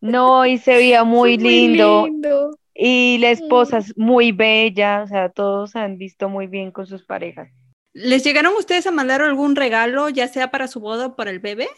[0.01, 2.09] No, y se veía muy, lindo.
[2.75, 7.05] Y la esposa es muy bella, o sea, todos han visto muy bien con sus
[7.05, 7.53] parejas.
[7.93, 11.39] ¿Les llegaron ustedes a mandar algún regalo, ya sea para su boda o para el
[11.39, 11.69] bebé?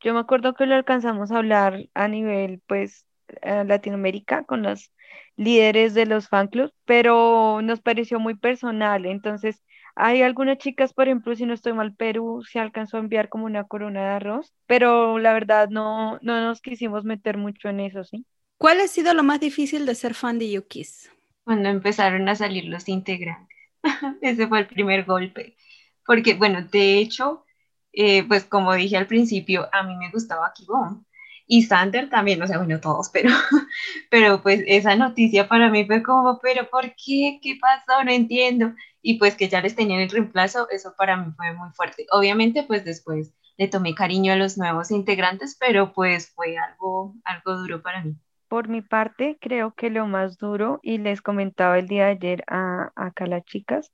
[0.00, 3.06] Yo me acuerdo que lo alcanzamos a hablar a nivel, pues,
[3.42, 4.92] Latinoamérica con los
[5.36, 9.06] líderes de los fan clubs, pero nos pareció muy personal.
[9.06, 9.62] Entonces,
[9.96, 13.46] hay algunas chicas, por ejemplo, si no estoy mal, Perú se alcanzó a enviar como
[13.46, 18.04] una corona de arroz, pero la verdad no, no nos quisimos meter mucho en eso,
[18.04, 18.26] ¿sí?
[18.58, 21.10] ¿Cuál ha sido lo más difícil de ser fan de Yukis?
[21.44, 23.56] Cuando empezaron a salir los integrantes.
[24.20, 25.56] Ese fue el primer golpe.
[26.04, 27.44] Porque, bueno, de hecho,
[27.92, 31.06] eh, pues como dije al principio, a mí me gustaba Kibon.
[31.46, 33.30] Y Sander también, o sea, bueno, todos, pero,
[34.10, 37.38] pero pues esa noticia para mí fue como, pero ¿por qué?
[37.40, 38.04] ¿Qué pasó?
[38.04, 38.74] No entiendo
[39.06, 42.06] y pues que ya les tenían el reemplazo, eso para mí fue muy fuerte.
[42.10, 47.56] Obviamente pues después le tomé cariño a los nuevos integrantes, pero pues fue algo, algo
[47.56, 48.16] duro para mí.
[48.48, 52.44] Por mi parte, creo que lo más duro, y les comentaba el día de ayer
[52.48, 53.92] a, acá las chicas,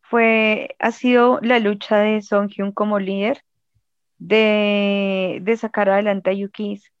[0.00, 3.44] fue, ha sido la lucha de Song Hyun como líder,
[4.18, 6.92] de, de sacar adelante a Yukis,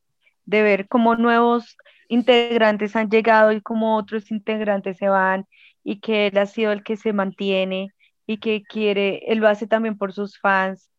[0.44, 1.76] de ver cómo nuevos
[2.06, 5.46] integrantes han llegado y cómo otros integrantes se van
[5.84, 7.88] y que él ha sido el que se mantiene
[8.26, 10.90] y que quiere, él lo hace también por sus fans.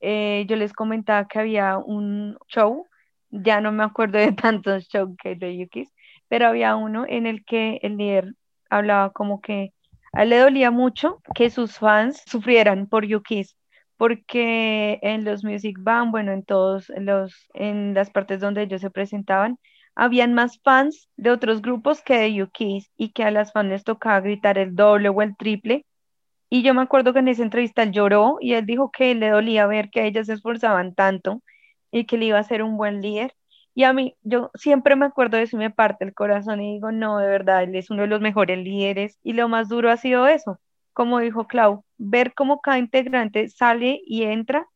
[0.00, 2.86] Eh, yo les comentaba que había un show,
[3.30, 5.90] ya no me acuerdo de tantos shows que de Yukis,
[6.28, 8.34] pero había uno en el que el líder
[8.70, 9.72] hablaba como que
[10.12, 13.56] a él le dolía mucho que sus fans sufrieran por Yukis,
[13.96, 18.90] porque en los Music Band, bueno, en todos los, en las partes donde ellos se
[18.90, 19.58] presentaban,
[19.96, 23.84] habían más fans de otros grupos que de Yukis y que a las fans les
[23.84, 25.86] tocaba gritar el doble o el triple.
[26.50, 29.30] Y yo me acuerdo que en esa entrevista él lloró y él dijo que le
[29.30, 31.42] dolía ver que ellas se esforzaban tanto
[31.90, 33.34] y que le iba a ser un buen líder.
[33.74, 36.74] Y a mí, yo siempre me acuerdo de eso y me parte el corazón y
[36.74, 39.18] digo, no, de verdad, él es uno de los mejores líderes.
[39.22, 40.60] Y lo más duro ha sido eso,
[40.92, 44.66] como dijo Clau, ver cómo cada integrante sale y entra,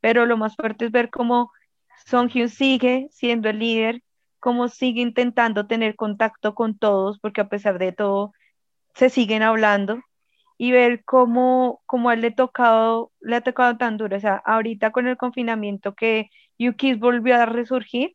[0.00, 1.52] pero lo más fuerte es ver cómo
[2.06, 4.02] Song Hyun sigue siendo el líder,
[4.40, 8.32] cómo sigue intentando tener contacto con todos, porque a pesar de todo,
[8.94, 10.00] se siguen hablando,
[10.58, 14.16] y ver cómo, cómo a él le, tocado, le ha tocado tan duro.
[14.16, 18.14] O sea, ahorita con el confinamiento que Yukis volvió a resurgir,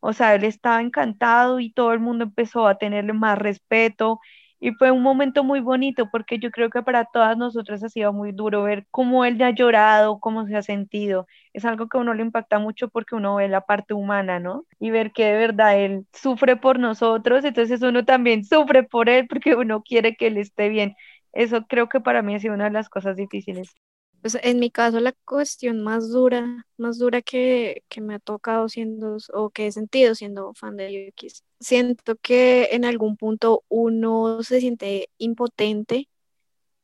[0.00, 4.20] o sea, él estaba encantado y todo el mundo empezó a tenerle más respeto
[4.60, 8.12] y fue un momento muy bonito porque yo creo que para todas nosotras ha sido
[8.12, 11.26] muy duro ver cómo él ha llorado, cómo se ha sentido.
[11.52, 14.64] Es algo que a uno le impacta mucho porque uno ve la parte humana, ¿no?
[14.80, 19.26] Y ver que de verdad él sufre por nosotros, entonces uno también sufre por él
[19.28, 20.94] porque uno quiere que él esté bien.
[21.32, 23.76] Eso creo que para mí ha sido una de las cosas difíciles.
[24.20, 28.68] Pues en mi caso la cuestión más dura, más dura que, que me ha tocado
[28.68, 31.44] siendo o que he sentido siendo fan de Yukis.
[31.60, 36.08] Siento que en algún punto uno se siente impotente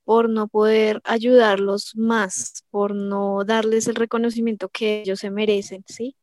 [0.04, 6.16] por no poder ayudarlos más, por no darles el reconocimiento que ellos se merecen, ¿sí?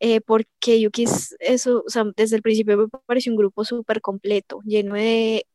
[0.00, 4.60] Eh, porque Yukis, eso, o sea, desde el principio me pareció un grupo súper completo,
[4.64, 5.46] lleno de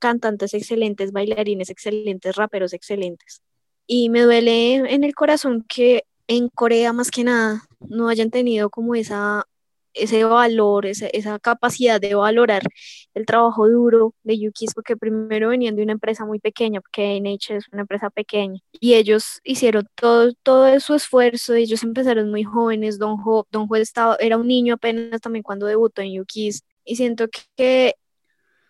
[0.00, 3.42] cantantes excelentes, bailarines excelentes, raperos excelentes
[3.86, 8.70] y me duele en el corazón que en Corea más que nada no hayan tenido
[8.70, 9.46] como esa
[9.94, 12.62] ese valor, esa, esa capacidad de valorar
[13.14, 17.56] el trabajo duro de Yukis, porque primero venían de una empresa muy pequeña, porque NH
[17.56, 22.98] es una empresa pequeña, y ellos hicieron todo, todo su esfuerzo, ellos empezaron muy jóvenes,
[22.98, 26.96] Don Ho, Don Ho estaba, era un niño apenas también cuando debutó en Yukis, y
[26.96, 27.94] siento que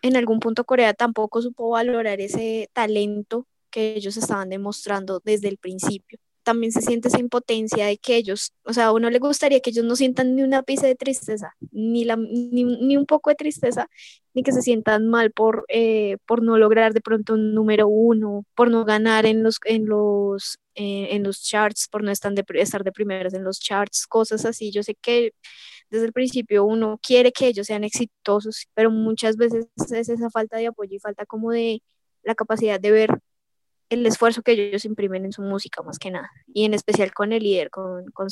[0.03, 5.59] en algún punto Corea tampoco supo valorar ese talento que ellos estaban demostrando desde el
[5.59, 6.19] principio.
[6.45, 9.71] también se siente esa impotencia de que ellos, o sea, a uno le gustaría que
[9.71, 13.89] ellos no sientan ni una pizca de tristeza, ni, la, ni, un poco de tristeza,
[14.35, 18.45] ni que se sientan mal por, eh, por no lograr de pronto un número uno,
[18.55, 22.45] por no ganar en los, en los, eh, en los charts, por no estar de,
[22.61, 24.71] estar de primeras en los charts, cosas así.
[24.71, 25.33] Yo sé que
[25.91, 30.59] desde el principio uno quiere que ellos sean exitosos, pero muchas veces es esa falta
[30.59, 31.83] de apoyo y falta como de
[32.23, 33.11] la capacidad de ver
[33.91, 37.33] el esfuerzo que ellos imprimen en su música más que nada, y en especial con
[37.33, 38.29] el líder, con, con.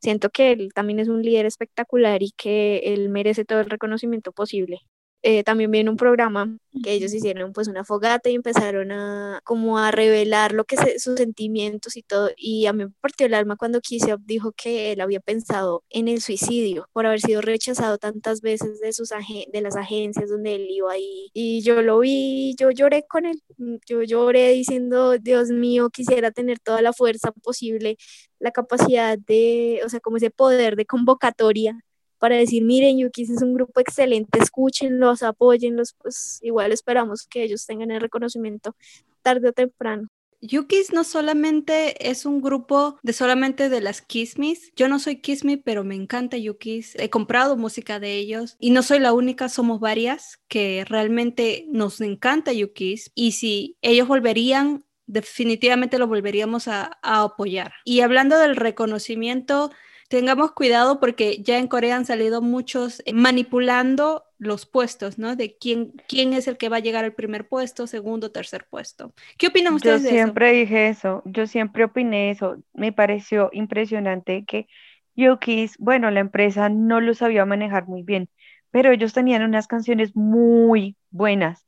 [0.00, 4.32] Siento que él también es un líder espectacular y que él merece todo el reconocimiento
[4.32, 4.80] posible.
[5.28, 9.76] Eh, también viene un programa que ellos hicieron pues una fogata y empezaron a como
[9.76, 13.56] a revelar lo que sus sentimientos y todo y a mí me partió el alma
[13.56, 18.40] cuando Kiseo dijo que él había pensado en el suicidio por haber sido rechazado tantas
[18.40, 22.70] veces de sus de las agencias donde él iba ahí y yo lo vi yo
[22.70, 23.42] lloré con él
[23.84, 27.96] yo lloré diciendo Dios mío quisiera tener toda la fuerza posible
[28.38, 31.82] la capacidad de o sea como ese poder de convocatoria
[32.18, 37.66] para decir, miren, Yukis es un grupo excelente, escúchenlos, apóyenlos, pues igual esperamos que ellos
[37.66, 38.74] tengan el reconocimiento
[39.22, 40.08] tarde o temprano.
[40.40, 44.72] Yukis no solamente es un grupo de solamente de las Kismis.
[44.76, 46.94] Yo no soy Kismi, pero me encanta Yukis.
[46.96, 52.00] He comprado música de ellos y no soy la única, somos varias que realmente nos
[52.00, 53.10] encanta Yukis.
[53.14, 57.72] Y si ellos volverían, definitivamente lo volveríamos a, a apoyar.
[57.84, 59.70] Y hablando del reconocimiento,
[60.08, 65.36] tengamos cuidado porque ya en Corea han salido muchos eh, manipulando los puestos, ¿no?
[65.36, 69.14] De quién, quién es el que va a llegar al primer puesto, segundo, tercer puesto.
[69.38, 72.56] ¿Qué opinan ustedes yo siempre dije eso, yo siempre opiné eso.
[72.74, 74.66] Me pareció impresionante que
[75.14, 78.28] Yukis, bueno, la empresa no lo sabía manejar muy bien,
[78.70, 81.66] pero ellos tenían unas canciones muy buenas.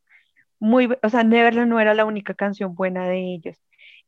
[0.60, 3.56] Muy, o sea, Neverland no era la única canción buena de ellos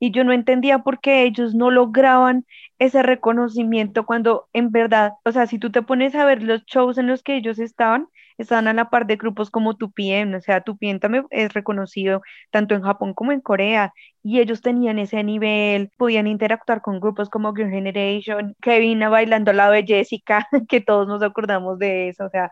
[0.00, 2.46] y yo no entendía por qué ellos no lograban
[2.78, 6.98] ese reconocimiento cuando en verdad, o sea, si tú te pones a ver los shows
[6.98, 8.08] en los que ellos estaban,
[8.38, 12.74] estaban a la par de grupos como Tupien, o sea, Tupien también es reconocido tanto
[12.74, 17.54] en Japón como en Corea, y ellos tenían ese nivel, podían interactuar con grupos como
[17.54, 22.30] Girl Generation, Kevin bailando al lado de Jessica, que todos nos acordamos de eso, o
[22.30, 22.50] sea,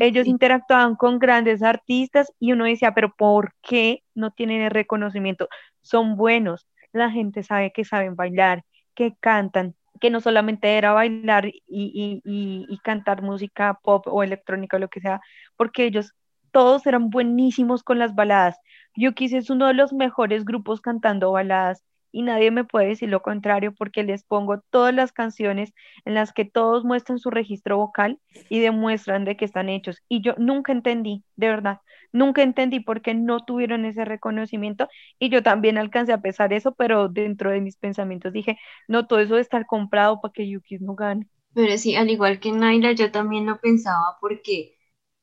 [0.00, 5.48] ellos interactuaban con grandes artistas y uno decía, pero ¿por qué no tienen el reconocimiento?
[5.82, 11.50] Son buenos, la gente sabe que saben bailar, que cantan, que no solamente era bailar
[11.66, 15.20] y, cantar música pop o electrónica o lo que sea,
[15.56, 16.14] porque ellos
[16.52, 18.56] todos eran buenísimos con las baladas.
[18.96, 21.82] Yukis es uno de los mejores grupos cantando baladas
[22.14, 25.74] y nadie me puede decir lo contrario porque les pongo todas las canciones
[26.04, 30.00] en las que todos muestran su registro vocal y demuestran de que están hechos.
[30.08, 31.80] Y yo nunca entendí, de verdad,
[32.12, 36.72] nunca entendí por qué no tuvieron ese reconocimiento y yo también alcancé a pesar eso,
[36.76, 40.80] pero dentro de mis pensamientos dije, no, todo eso de estar comprado para que Yukis
[40.82, 41.26] no gane.
[41.52, 44.76] Pero sí, al igual que Naila, yo también lo pensaba porque,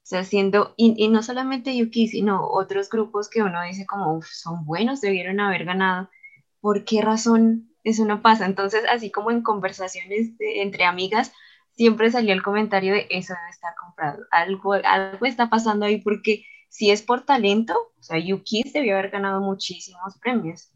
[0.04, 4.66] o sea, siendo, y, no solamente Yuki, sino otros grupos que uno dice como, son
[4.66, 6.10] buenos, debieron haber ganado
[6.62, 8.46] ¿por qué razón eso no pasa?
[8.46, 11.34] Entonces, así como en conversaciones entre amigas,
[11.72, 14.24] siempre salió el comentario de eso debe estar comprado.
[14.32, 19.10] Algo, algo está pasando ahí porque si es por talento, o sea, Yuki debió haber
[19.10, 20.72] ganado muchísimos premios.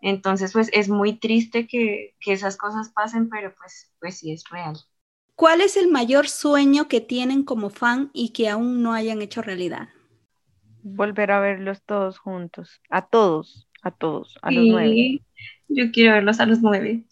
[0.00, 4.44] Entonces, pues es muy triste que, que, esas cosas pasen, pero pues, pues sí es
[4.50, 4.76] real.
[5.34, 9.42] ¿Cuál es el mayor sueño que tienen como fan y que aún no hayan hecho
[9.42, 9.88] realidad?
[10.82, 15.20] Volver a verlos todos juntos, a todos a todos, a los nueve.
[15.68, 17.04] Yo quiero verlos a los nueve.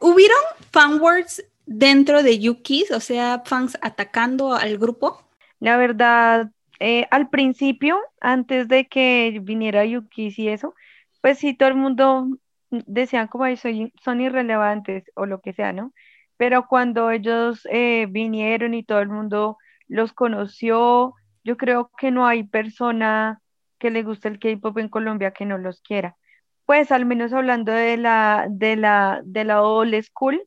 [0.00, 0.38] ¿Hubieron
[0.70, 2.90] fanwords dentro de Yukis?
[2.90, 5.22] O sea, fans atacando al grupo.
[5.58, 10.74] La verdad, eh, al principio, antes de que viniera Yukis y eso,
[11.20, 12.28] pues sí, todo el mundo
[12.70, 15.92] decían como soy, son irrelevantes o lo que sea, ¿no?
[16.36, 22.26] Pero cuando ellos eh, vinieron y todo el mundo los conoció, yo creo que no
[22.26, 23.40] hay persona
[23.80, 26.16] que le guste el K-pop en Colombia que no los quiera.
[26.66, 30.40] Pues al menos hablando de la, de la, de la old school,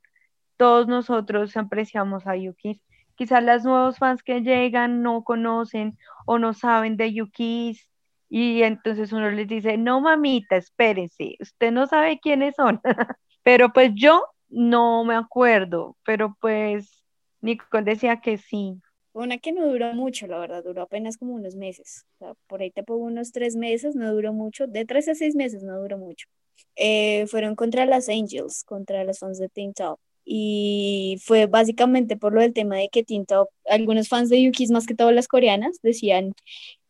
[0.58, 2.82] todos nosotros apreciamos a Yukis.
[3.16, 7.90] Quizás los nuevos fans que llegan no conocen o no saben de Yukis
[8.30, 12.82] y entonces uno les dice, no mamita, espérese, usted no sabe quiénes son.
[13.44, 17.04] pero pues yo no me acuerdo, pero pues
[17.42, 18.82] Nicole decía que sí.
[19.14, 22.06] Una que no duró mucho, la verdad, duró apenas como unos meses.
[22.48, 24.68] por ahí te pongo unos tres meses, no duró mucho.
[24.68, 26.28] De tres a seis meses no duró mucho.
[26.76, 30.00] Eh, fueron contra las Angels, contra las fans de Teen Top.
[30.26, 34.86] y fue básicamente por lo del tema de que Tinto, algunos fans de Yukis, más
[34.88, 36.34] que todas las coreanas, decían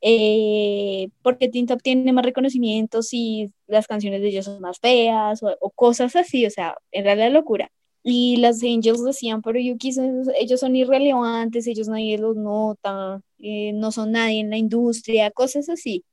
[0.02, 5.70] eh, porque Tinto tiene más reconocimientos y las canciones de ellos son más feas o,
[5.72, 7.72] cosas así, o sea, en realidad locura.
[8.04, 9.98] Y las Angels decían, pero Yukis,
[10.38, 15.70] ellos son irrelevantes, ellos nadie los nota, eh, no son nadie en la industria, cosas
[15.70, 16.04] así.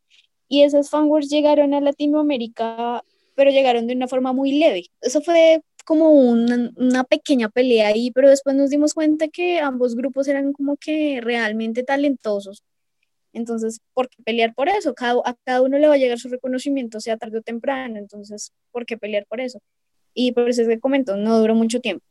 [0.48, 4.86] Y esas fanworks llegaron a Latinoamérica, pero llegaron de una forma muy leve.
[5.00, 9.96] Eso fue como una, una, pequeña pelea ahí, pero después nos dimos cuenta que ambos
[9.96, 12.62] grupos eran como que realmente talentosos.
[13.32, 14.94] Entonces, ¿por qué pelear por eso?
[14.94, 17.98] Cada, a cada uno le va a llegar su reconocimiento, sea tarde o temprano.
[17.98, 19.60] Entonces, ¿por qué pelear por eso?
[20.14, 22.04] Y por eso es que comento, no duró mucho tiempo.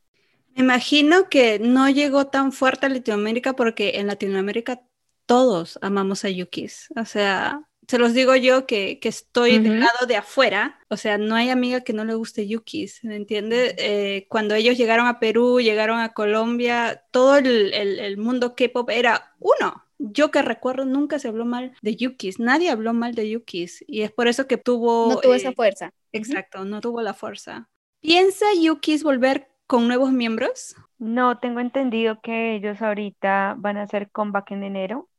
[0.55, 4.81] Me imagino que no llegó tan fuerte a Latinoamérica porque en Latinoamérica
[5.25, 6.89] todos amamos a Yukis.
[6.95, 11.17] O sea, se los digo yo que, que estoy del lado de afuera, o sea,
[11.17, 13.73] no hay amiga que no le guste Yukis, ¿me entiendes?
[13.79, 19.33] Eh, cuando ellos llegaron a Perú, llegaron a Colombia, todo el, el, mundo K-pop era
[19.39, 19.85] uno.
[19.97, 24.03] Yo que recuerdo, nunca se habló mal de Yukis, nadie habló mal de Yukis, y
[24.03, 25.09] es por eso que tuvo...
[25.09, 25.91] No tuvo esa eh, fuerza.
[26.11, 27.69] Exacto, no tuvo la fuerza.
[28.01, 30.75] ¿Piensa Yukis volver con nuevos miembros?
[30.97, 35.09] No, tengo entendido que ellos ahorita van a hacer comeback en enero,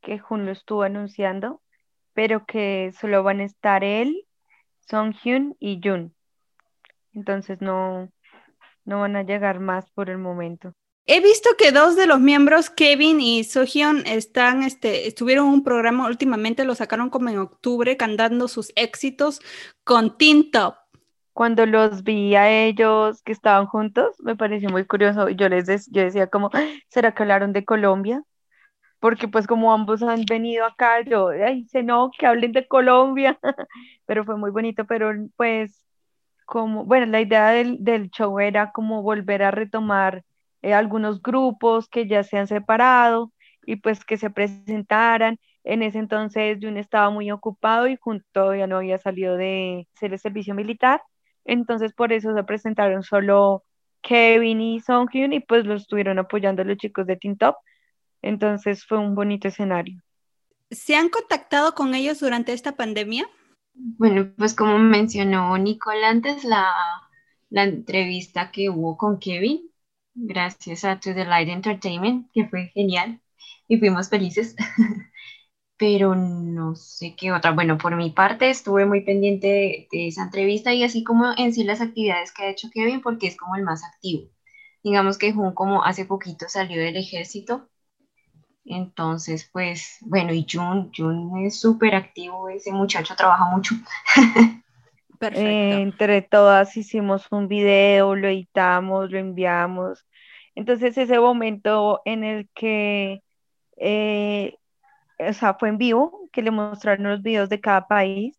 [0.00, 1.60] que Jun lo estuvo anunciando
[2.14, 4.26] pero que solo van a estar él,
[4.88, 6.14] Song Hyun y Jun.
[7.12, 8.10] Entonces no,
[8.84, 10.72] no van a llegar más por el momento.
[11.06, 15.64] He visto que dos de los miembros, Kevin y Sohyun, están, este, estuvieron en un
[15.64, 19.42] programa últimamente, lo sacaron como en octubre, cantando sus éxitos
[19.84, 20.76] con Teen Top.
[21.34, 25.28] Cuando los vi a ellos que estaban juntos, me pareció muy curioso.
[25.30, 26.50] Yo les yo decía como,
[26.88, 28.22] ¿será que hablaron de Colombia?
[29.04, 31.28] porque pues como ambos han venido acá, yo,
[31.68, 33.38] sé no, que hablen de Colombia,
[34.06, 35.84] pero fue muy bonito, pero pues
[36.46, 40.24] como, bueno, la idea del, del show era como volver a retomar
[40.62, 43.30] eh, algunos grupos que ya se han separado
[43.66, 45.38] y pues que se presentaran.
[45.64, 50.14] En ese entonces Jun estaba muy ocupado y junto todavía no había salido de hacer
[50.14, 51.02] el servicio militar,
[51.44, 53.64] entonces por eso se presentaron solo
[54.02, 57.56] Kevin y Songhyun y pues los estuvieron apoyando los chicos de Teen Top
[58.24, 60.00] entonces fue un bonito escenario.
[60.70, 63.28] ¿Se han contactado con ellos durante esta pandemia?
[63.74, 66.72] Bueno, pues como mencionó Nicole antes, la,
[67.50, 69.70] la entrevista que hubo con Kevin,
[70.14, 73.20] gracias a To The Light Entertainment, que fue genial
[73.68, 74.56] y fuimos felices.
[75.76, 77.50] Pero no sé qué otra.
[77.52, 81.52] Bueno, por mi parte estuve muy pendiente de, de, esa entrevista y así como en
[81.52, 84.30] sí las actividades que ha hecho Kevin, porque es como el más activo.
[84.82, 87.68] Digamos que Jun como hace poquito salió del ejército
[88.64, 93.74] entonces, pues, bueno, y Jun, Jun es súper activo, ese muchacho trabaja mucho.
[95.18, 95.78] Perfecto.
[95.78, 100.04] entre todas hicimos un video, lo editamos, lo enviamos.
[100.54, 103.22] Entonces, ese momento en el que,
[103.76, 104.56] eh,
[105.18, 108.38] o sea, fue en vivo, que le mostraron los videos de cada país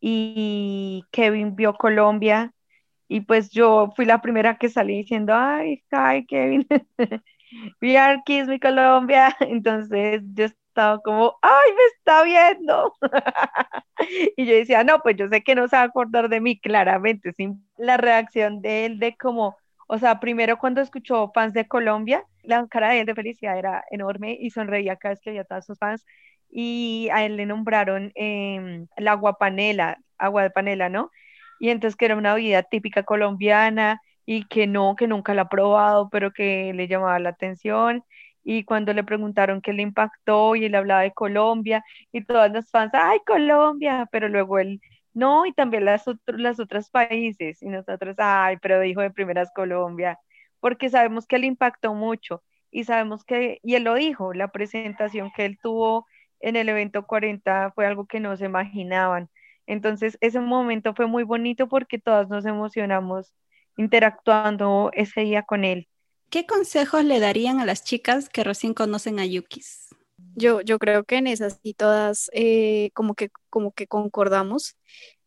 [0.00, 2.52] y Kevin vio Colombia
[3.08, 6.66] y pues yo fui la primera que salí diciendo, ay, hi, Kevin.
[7.80, 9.36] We are Kiss Mi Colombia.
[9.40, 12.92] Entonces yo estaba como, ¡ay, me está viendo!
[14.36, 16.58] y yo decía, no, pues yo sé que no se va a acordar de mí,
[16.58, 17.32] claramente.
[17.32, 19.56] Sin la reacción de él, de como,
[19.94, 23.84] o sea, primero cuando escuchó fans de Colombia, la cara de él de felicidad era
[23.90, 26.04] enorme y sonreía cada vez que veía a todos sus fans.
[26.50, 31.10] Y a él le nombraron eh, la agua panela, agua de panela, ¿no?
[31.60, 35.48] Y entonces que era una bebida típica colombiana y que no, que nunca la ha
[35.48, 38.02] probado, pero que le llamaba la atención.
[38.42, 42.70] Y cuando le preguntaron qué le impactó y él hablaba de Colombia y todas las
[42.70, 44.08] fans, ¡ay, Colombia!
[44.12, 44.80] Pero luego él,
[45.14, 47.62] no, y también las, las otras países.
[47.62, 50.18] Y nosotros, ¡ay, pero dijo de primeras Colombia!
[50.60, 55.30] Porque sabemos que le impactó mucho y sabemos que, y él lo dijo, la presentación
[55.34, 56.06] que él tuvo
[56.40, 59.30] en el evento 40 fue algo que no se imaginaban.
[59.66, 63.32] Entonces, ese momento fue muy bonito porque todas nos emocionamos
[63.76, 65.88] interactuando ese día con él.
[66.30, 69.93] ¿Qué consejos le darían a las chicas que recién conocen a Yukis?
[70.36, 74.76] Yo, yo creo que en esas y todas eh, como, que, como que concordamos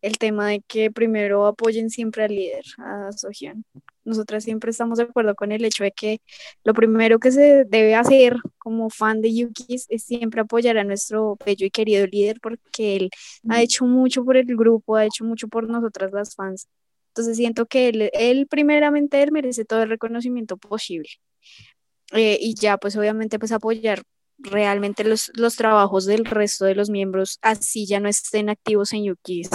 [0.02, 3.66] el tema de que primero apoyen siempre al líder, a Sohyun.
[4.06, 6.22] Nosotras siempre estamos de acuerdo con el hecho de que
[6.64, 11.38] lo primero que se debe hacer como fan de Yukis es siempre apoyar a nuestro
[11.46, 13.10] bello y querido líder porque él
[13.50, 16.68] ha hecho mucho por el grupo, ha hecho mucho por nosotras las fans
[17.18, 21.10] entonces siento que él, primeramente, él merece todo el reconocimiento posible.
[22.12, 24.04] Eh, y ya, pues obviamente, pues apoyar
[24.40, 29.06] realmente los, los trabajos del resto de los miembros, así ya no estén activos en
[29.06, 29.50] Yukis.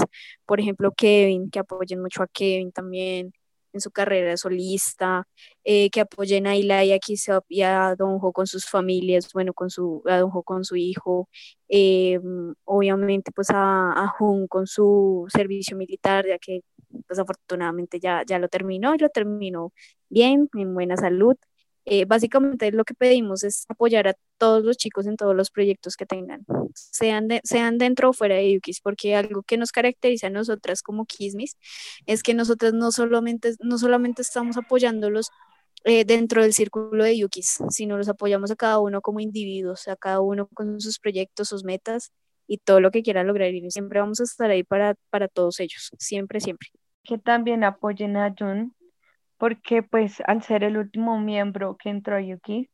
[0.47, 3.33] Por ejemplo, Kevin, que apoyen mucho a Kevin también.
[3.72, 5.26] en su carrera solista,
[5.64, 9.70] eh, que apoyen a Eli, a Kisop y a Donjo con sus familias, bueno, con
[9.70, 11.28] su, a Donjo con su hijo,
[11.68, 12.18] eh,
[12.64, 16.62] obviamente pues a, a Jun con su servicio militar, ya que
[17.07, 17.18] pues,
[18.01, 19.72] ya, ya lo terminó y lo terminó
[20.09, 21.37] bien, en buena salud.
[21.85, 25.97] Eh, básicamente lo que pedimos es apoyar a todos los chicos en todos los proyectos
[25.97, 30.30] que tengan, sean, sean dentro o fuera de Yukis, porque algo que nos caracteriza a
[30.30, 31.57] nosotras como Kismis
[32.07, 35.30] es que nosotras no solamente, no solamente estamos apoyándolos
[35.85, 39.97] eh, dentro del círculo de Yukis, sino los apoyamos a cada uno como individuos, a
[39.97, 42.12] cada uno con sus proyectos, sus metas
[42.47, 43.53] y todo lo que quiera lograr.
[43.53, 46.68] Y siempre vamos a estar ahí para, para todos ellos, siempre, siempre.
[47.03, 48.76] Que también apoyen a Jun
[49.43, 52.70] porque pues al ser el último miembro que entró a Yuki,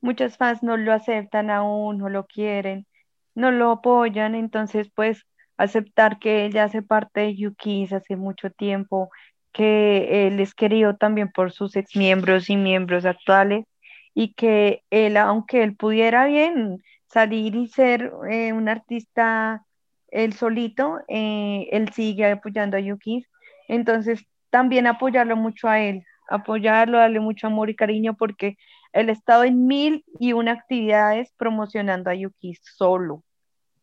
[0.00, 2.88] muchas fans no lo aceptan aún, no lo quieren,
[3.36, 5.22] no lo apoyan, entonces pues
[5.58, 9.10] aceptar que ella hace parte de Yuki hace mucho tiempo,
[9.52, 13.64] que él es querido también por sus ex miembros y miembros actuales
[14.12, 19.64] y que él, aunque él pudiera bien salir y ser eh, un artista
[20.08, 23.24] él solito, eh, él sigue apoyando a Yuki,
[23.68, 28.56] entonces también apoyarlo mucho a él, apoyarlo, darle mucho amor y cariño porque
[28.92, 33.24] él ha estado en mil y una actividades promocionando a Yuki solo.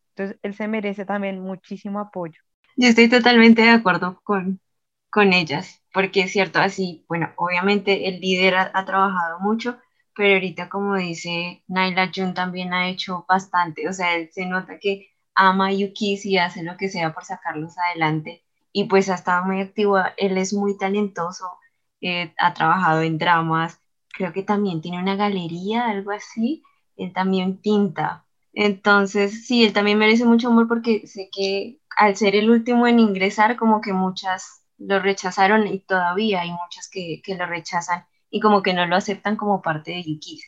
[0.10, 2.40] Entonces, él se merece también muchísimo apoyo.
[2.78, 4.60] Yo estoy totalmente de acuerdo con,
[5.10, 9.78] con ellas, porque es cierto, así, bueno, obviamente el líder ha, trabajado mucho,
[10.14, 14.78] pero ahorita, como dice Naila Jun, también ha hecho bastante, o sea, él se nota
[14.80, 18.44] que ama a Yuki y hace lo que sea por sacarlos adelante,
[18.74, 21.46] y pues ha estado muy activo, él es muy talentoso,
[22.02, 23.80] eh, ha trabajado en dramas,
[24.14, 26.64] creo que también tiene una galería, algo así,
[26.98, 28.26] él también pinta.
[28.54, 33.00] Entonces, sí, él también merece mucho amor porque sé que al ser el último en
[33.00, 38.40] ingresar, como que muchas lo rechazaron y todavía hay muchas que, que lo rechazan y
[38.42, 40.42] como que no lo aceptan como parte de Yuki.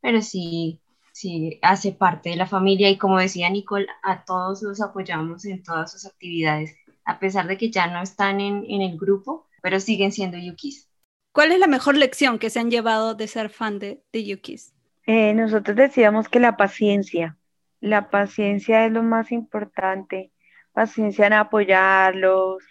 [0.00, 0.80] Pero sí,
[1.12, 5.62] sí, hace parte de la familia y como decía Nicole, a todos los apoyamos en
[5.62, 6.74] todas sus actividades,
[7.04, 10.90] a pesar de que ya no están en, en el grupo, pero siguen siendo Yukis.
[11.32, 14.74] ¿Cuál es la mejor lección que se han llevado de ser fan de, de Yukis?
[15.06, 17.38] Eh, nosotros decíamos que la paciencia,
[17.80, 20.30] la paciencia es lo más importante,
[20.72, 22.62] paciencia en apoyarlos,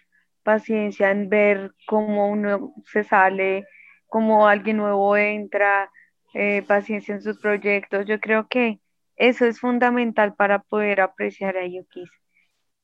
[0.43, 3.65] paciencia en ver cómo uno se sale,
[4.05, 5.89] cómo alguien nuevo entra,
[6.33, 8.05] eh, paciencia en sus proyectos.
[8.05, 8.79] Yo creo que
[9.15, 12.09] eso es fundamental para poder apreciar a Yukis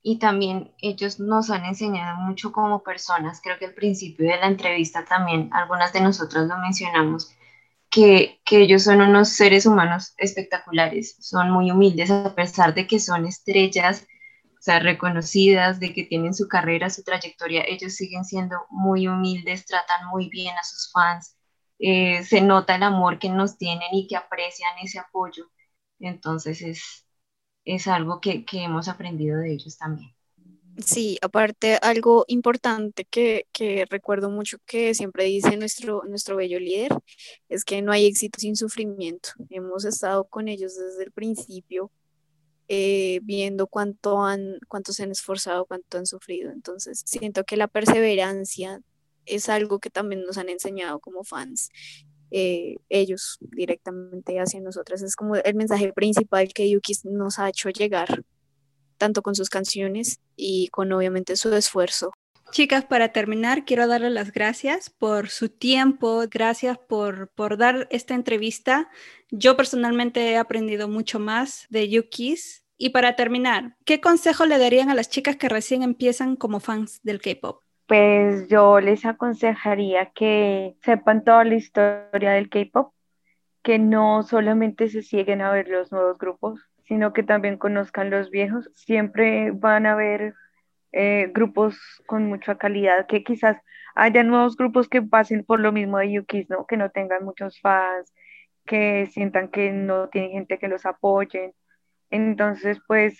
[0.09, 3.41] y también ellos nos han enseñado mucho como personas.
[3.43, 7.35] Creo que al principio de la entrevista también algunas de nosotros lo mencionamos,
[7.89, 13.01] que, que, ellos son unos seres humanos espectaculares, son muy humildes a pesar de que
[13.01, 14.07] son estrellas,
[14.53, 19.65] o sea, reconocidas, de que tienen su carrera, su trayectoria, ellos siguen siendo muy humildes,
[19.65, 21.35] tratan muy bien a sus fans,
[21.79, 25.47] eh, se nota el amor que nos tienen y que aprecian ese apoyo.
[25.99, 27.06] Entonces es,
[27.67, 30.13] es algo que, hemos aprendido de ellos también.
[30.77, 33.45] Sí, aparte algo importante que,
[33.89, 36.93] recuerdo mucho que siempre dice nuestro, nuestro bello líder
[37.49, 39.29] es que no hay éxito sin sufrimiento.
[39.49, 41.91] Hemos estado con ellos desde el principio,
[42.69, 46.51] eh, viendo cuánto, han, cuánto se han esforzado, cuánto han sufrido.
[46.51, 48.79] Entonces, siento que la perseverancia
[49.25, 51.69] es algo que también nos han enseñado como fans
[52.31, 55.01] eh, ellos directamente hacia nosotras.
[55.01, 58.23] Es como el mensaje principal que Yuki nos ha hecho llegar,
[58.97, 62.11] tanto con sus canciones y con obviamente su esfuerzo.
[62.51, 68.15] Chicas, para terminar, quiero darles las gracias por su tiempo, gracias por, por dar esta
[68.15, 68.89] entrevista.
[69.29, 72.63] Yo personalmente he aprendido mucho más de Yukis.
[72.77, 76.99] Y para terminar, ¿qué consejo le darían a las chicas que recién empiezan como fans
[77.03, 77.63] del K-Pop?
[77.87, 82.93] Pues yo les aconsejaría que sepan toda la historia del K-pop,
[83.63, 88.29] que no solamente se siguen a ver los nuevos grupos, sino que también conozcan los
[88.29, 88.69] viejos.
[88.75, 90.35] Siempre van a haber
[90.91, 91.77] eh, grupos
[92.07, 93.57] con mucha calidad, que quizás
[93.95, 96.65] haya nuevos grupos que pasen por lo mismo de Yukis, ¿no?
[96.67, 98.13] Que no tengan muchos fans,
[98.65, 101.53] que sientan que no tienen gente que los apoyen.
[102.09, 103.19] Entonces, pues,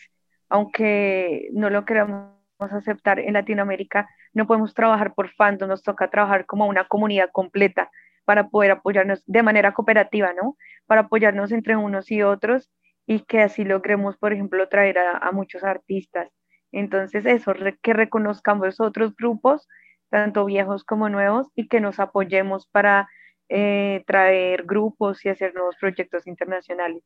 [0.49, 6.45] aunque no lo queramos aceptar en Latinoamérica, no podemos trabajar por fandom, nos toca trabajar
[6.45, 7.89] como una comunidad completa
[8.25, 10.57] para poder apoyarnos de manera cooperativa, ¿no?
[10.85, 12.69] Para apoyarnos entre unos y otros
[13.05, 16.29] y que así logremos, por ejemplo, traer a, muchos artistas.
[16.73, 19.65] Entonces, eso, que reconozcamos otros grupos,
[20.09, 23.07] tanto viejos como nuevos, y que nos apoyemos para
[23.47, 27.01] eh, traer grupos y hacer nuevos proyectos internacionales.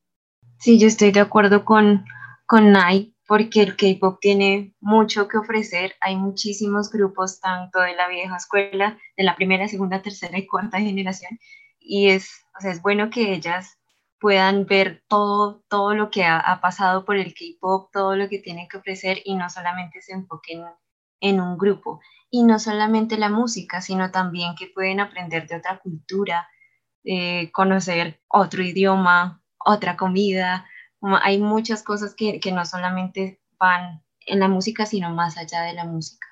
[0.57, 2.03] Sí, yo estoy de acuerdo con,
[2.47, 5.95] con Nai porque el K-pop tiene mucho que ofrecer.
[6.01, 10.81] Hay muchísimos grupos, tanto de la vieja escuela, de la primera, segunda, tercera y cuarta
[10.81, 11.39] generación,
[11.79, 13.77] y es, o sea, es bueno que ellas
[14.19, 18.67] puedan ver todo, todo lo que ha, pasado por el K-pop, todo lo que tienen
[18.67, 20.65] que ofrecer y no solamente se enfoquen
[21.21, 22.01] en un grupo.
[22.29, 26.49] Y no solamente la música, sino también que pueden aprender de otra cultura,
[27.05, 30.65] eh, conocer otro idioma, otra comida,
[31.01, 35.85] hay muchas cosas que, no solamente van en la música, sino más allá de la
[35.85, 36.27] música.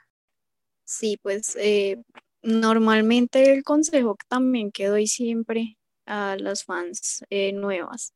[0.85, 2.01] Sí, pues eh,
[2.41, 8.13] normalmente el consejo también que doy siempre a las fans eh, nuevas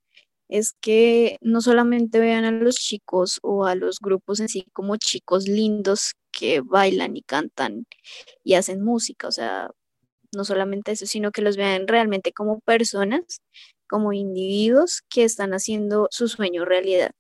[0.49, 4.97] es que no solamente vean a los chicos o a los grupos en sí como
[4.97, 7.85] chicos lindos que bailan y cantan
[8.43, 9.71] y hacen música, o sea,
[10.35, 13.41] no solamente eso, sino que los vean realmente como personas
[13.93, 17.11] como individuos que están haciendo su sueño realidad,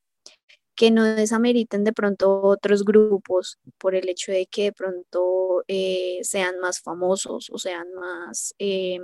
[0.75, 6.21] que no desameriten de pronto otros grupos por el hecho de que de pronto eh,
[6.23, 8.97] sean más famosos o sean más, eh,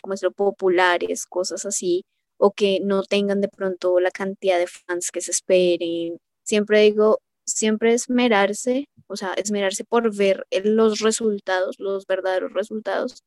[0.00, 2.06] como lo populares, cosas así,
[2.38, 6.16] o que no tengan de pronto la cantidad de fans que se esperen.
[6.42, 13.22] Siempre digo, siempre esmerarse, o sea, esmerarse por ver los resultados, los verdaderos resultados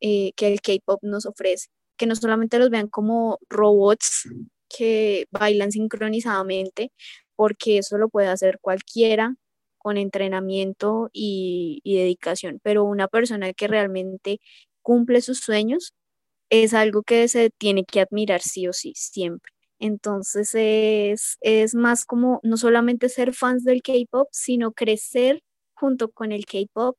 [0.00, 4.28] eh, que el K-Pop nos ofrece que no solamente los vean como robots
[4.68, 6.92] que bailan sincronizadamente,
[7.36, 9.36] porque eso lo puede hacer cualquiera
[9.78, 14.40] con entrenamiento y, dedicación, pero una persona que realmente
[14.82, 15.94] cumple sus sueños
[16.50, 19.52] es algo que se tiene que admirar sí o sí, siempre.
[19.80, 25.42] Entonces es, es más como no solamente ser fans del K-Pop, sino crecer
[25.74, 26.96] junto con el K-Pop.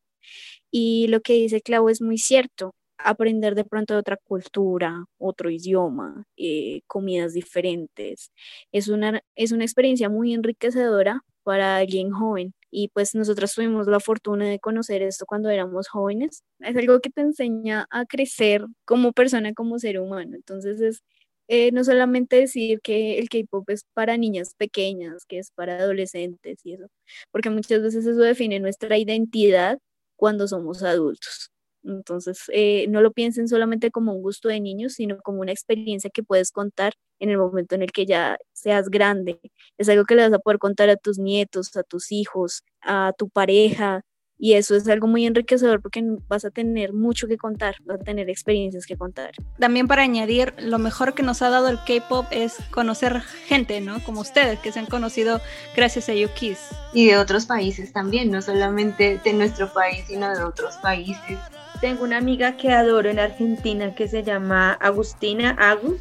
[0.72, 5.50] Y lo que dice Clau es muy cierto aprender de pronto de otra cultura, otro
[5.50, 8.32] idioma, eh, comidas diferentes.
[8.72, 12.54] Es una, es una experiencia muy enriquecedora para alguien joven.
[12.72, 16.44] Y pues nosotros tuvimos la fortuna de conocer esto cuando éramos jóvenes.
[16.60, 20.36] Es algo que te enseña a crecer como persona, como ser humano.
[20.36, 21.04] Entonces es
[21.48, 26.60] eh, no solamente decir que el K-pop es para niñas pequeñas, que es para adolescentes
[26.66, 26.88] y eso,
[27.32, 29.80] porque muchas veces eso define nuestra identidad
[30.18, 31.52] cuando somos adultos.
[31.88, 36.10] Entonces, eh, no lo piensen solamente como un gusto de niños, sino como una experiencia
[36.10, 39.40] que puedes contar en el momento en el que ya seas grande.
[39.78, 43.14] Es algo que le vas a poder contar a tus nietos, a tus hijos, a
[43.18, 44.02] tu pareja.
[44.40, 48.04] Y eso es algo muy enriquecedor porque vas a tener mucho que contar, vas a
[48.04, 49.32] tener experiencias que contar.
[49.58, 54.04] También para añadir, lo mejor que nos ha dado el K-Pop es conocer gente, ¿no?
[54.04, 55.42] Como ustedes, que se han conocido
[55.76, 56.60] gracias a Yukis.
[56.94, 61.40] Y de otros países también, no solamente de nuestro país, sino de otros países.
[61.82, 66.00] Tengo una amiga que adoro en Argentina que se llama Agustina Agu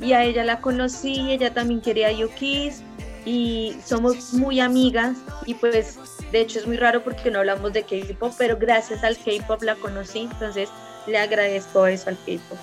[0.00, 2.82] y a ella la conocí, ella también quería Yukis
[3.24, 5.16] y somos muy amigas
[5.46, 5.98] y pues
[6.32, 9.76] de hecho es muy raro porque no hablamos de K-pop, pero gracias al K-pop la
[9.76, 10.68] conocí, entonces
[11.06, 12.58] le agradezco eso al K-pop.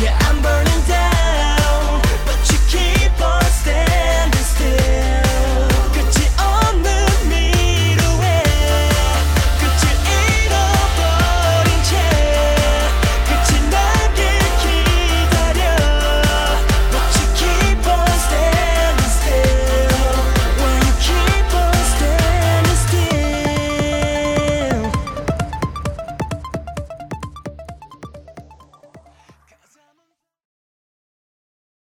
[0.00, 2.98] Yeah, I'm burning down, but you keep.
[4.76, 5.27] yeah.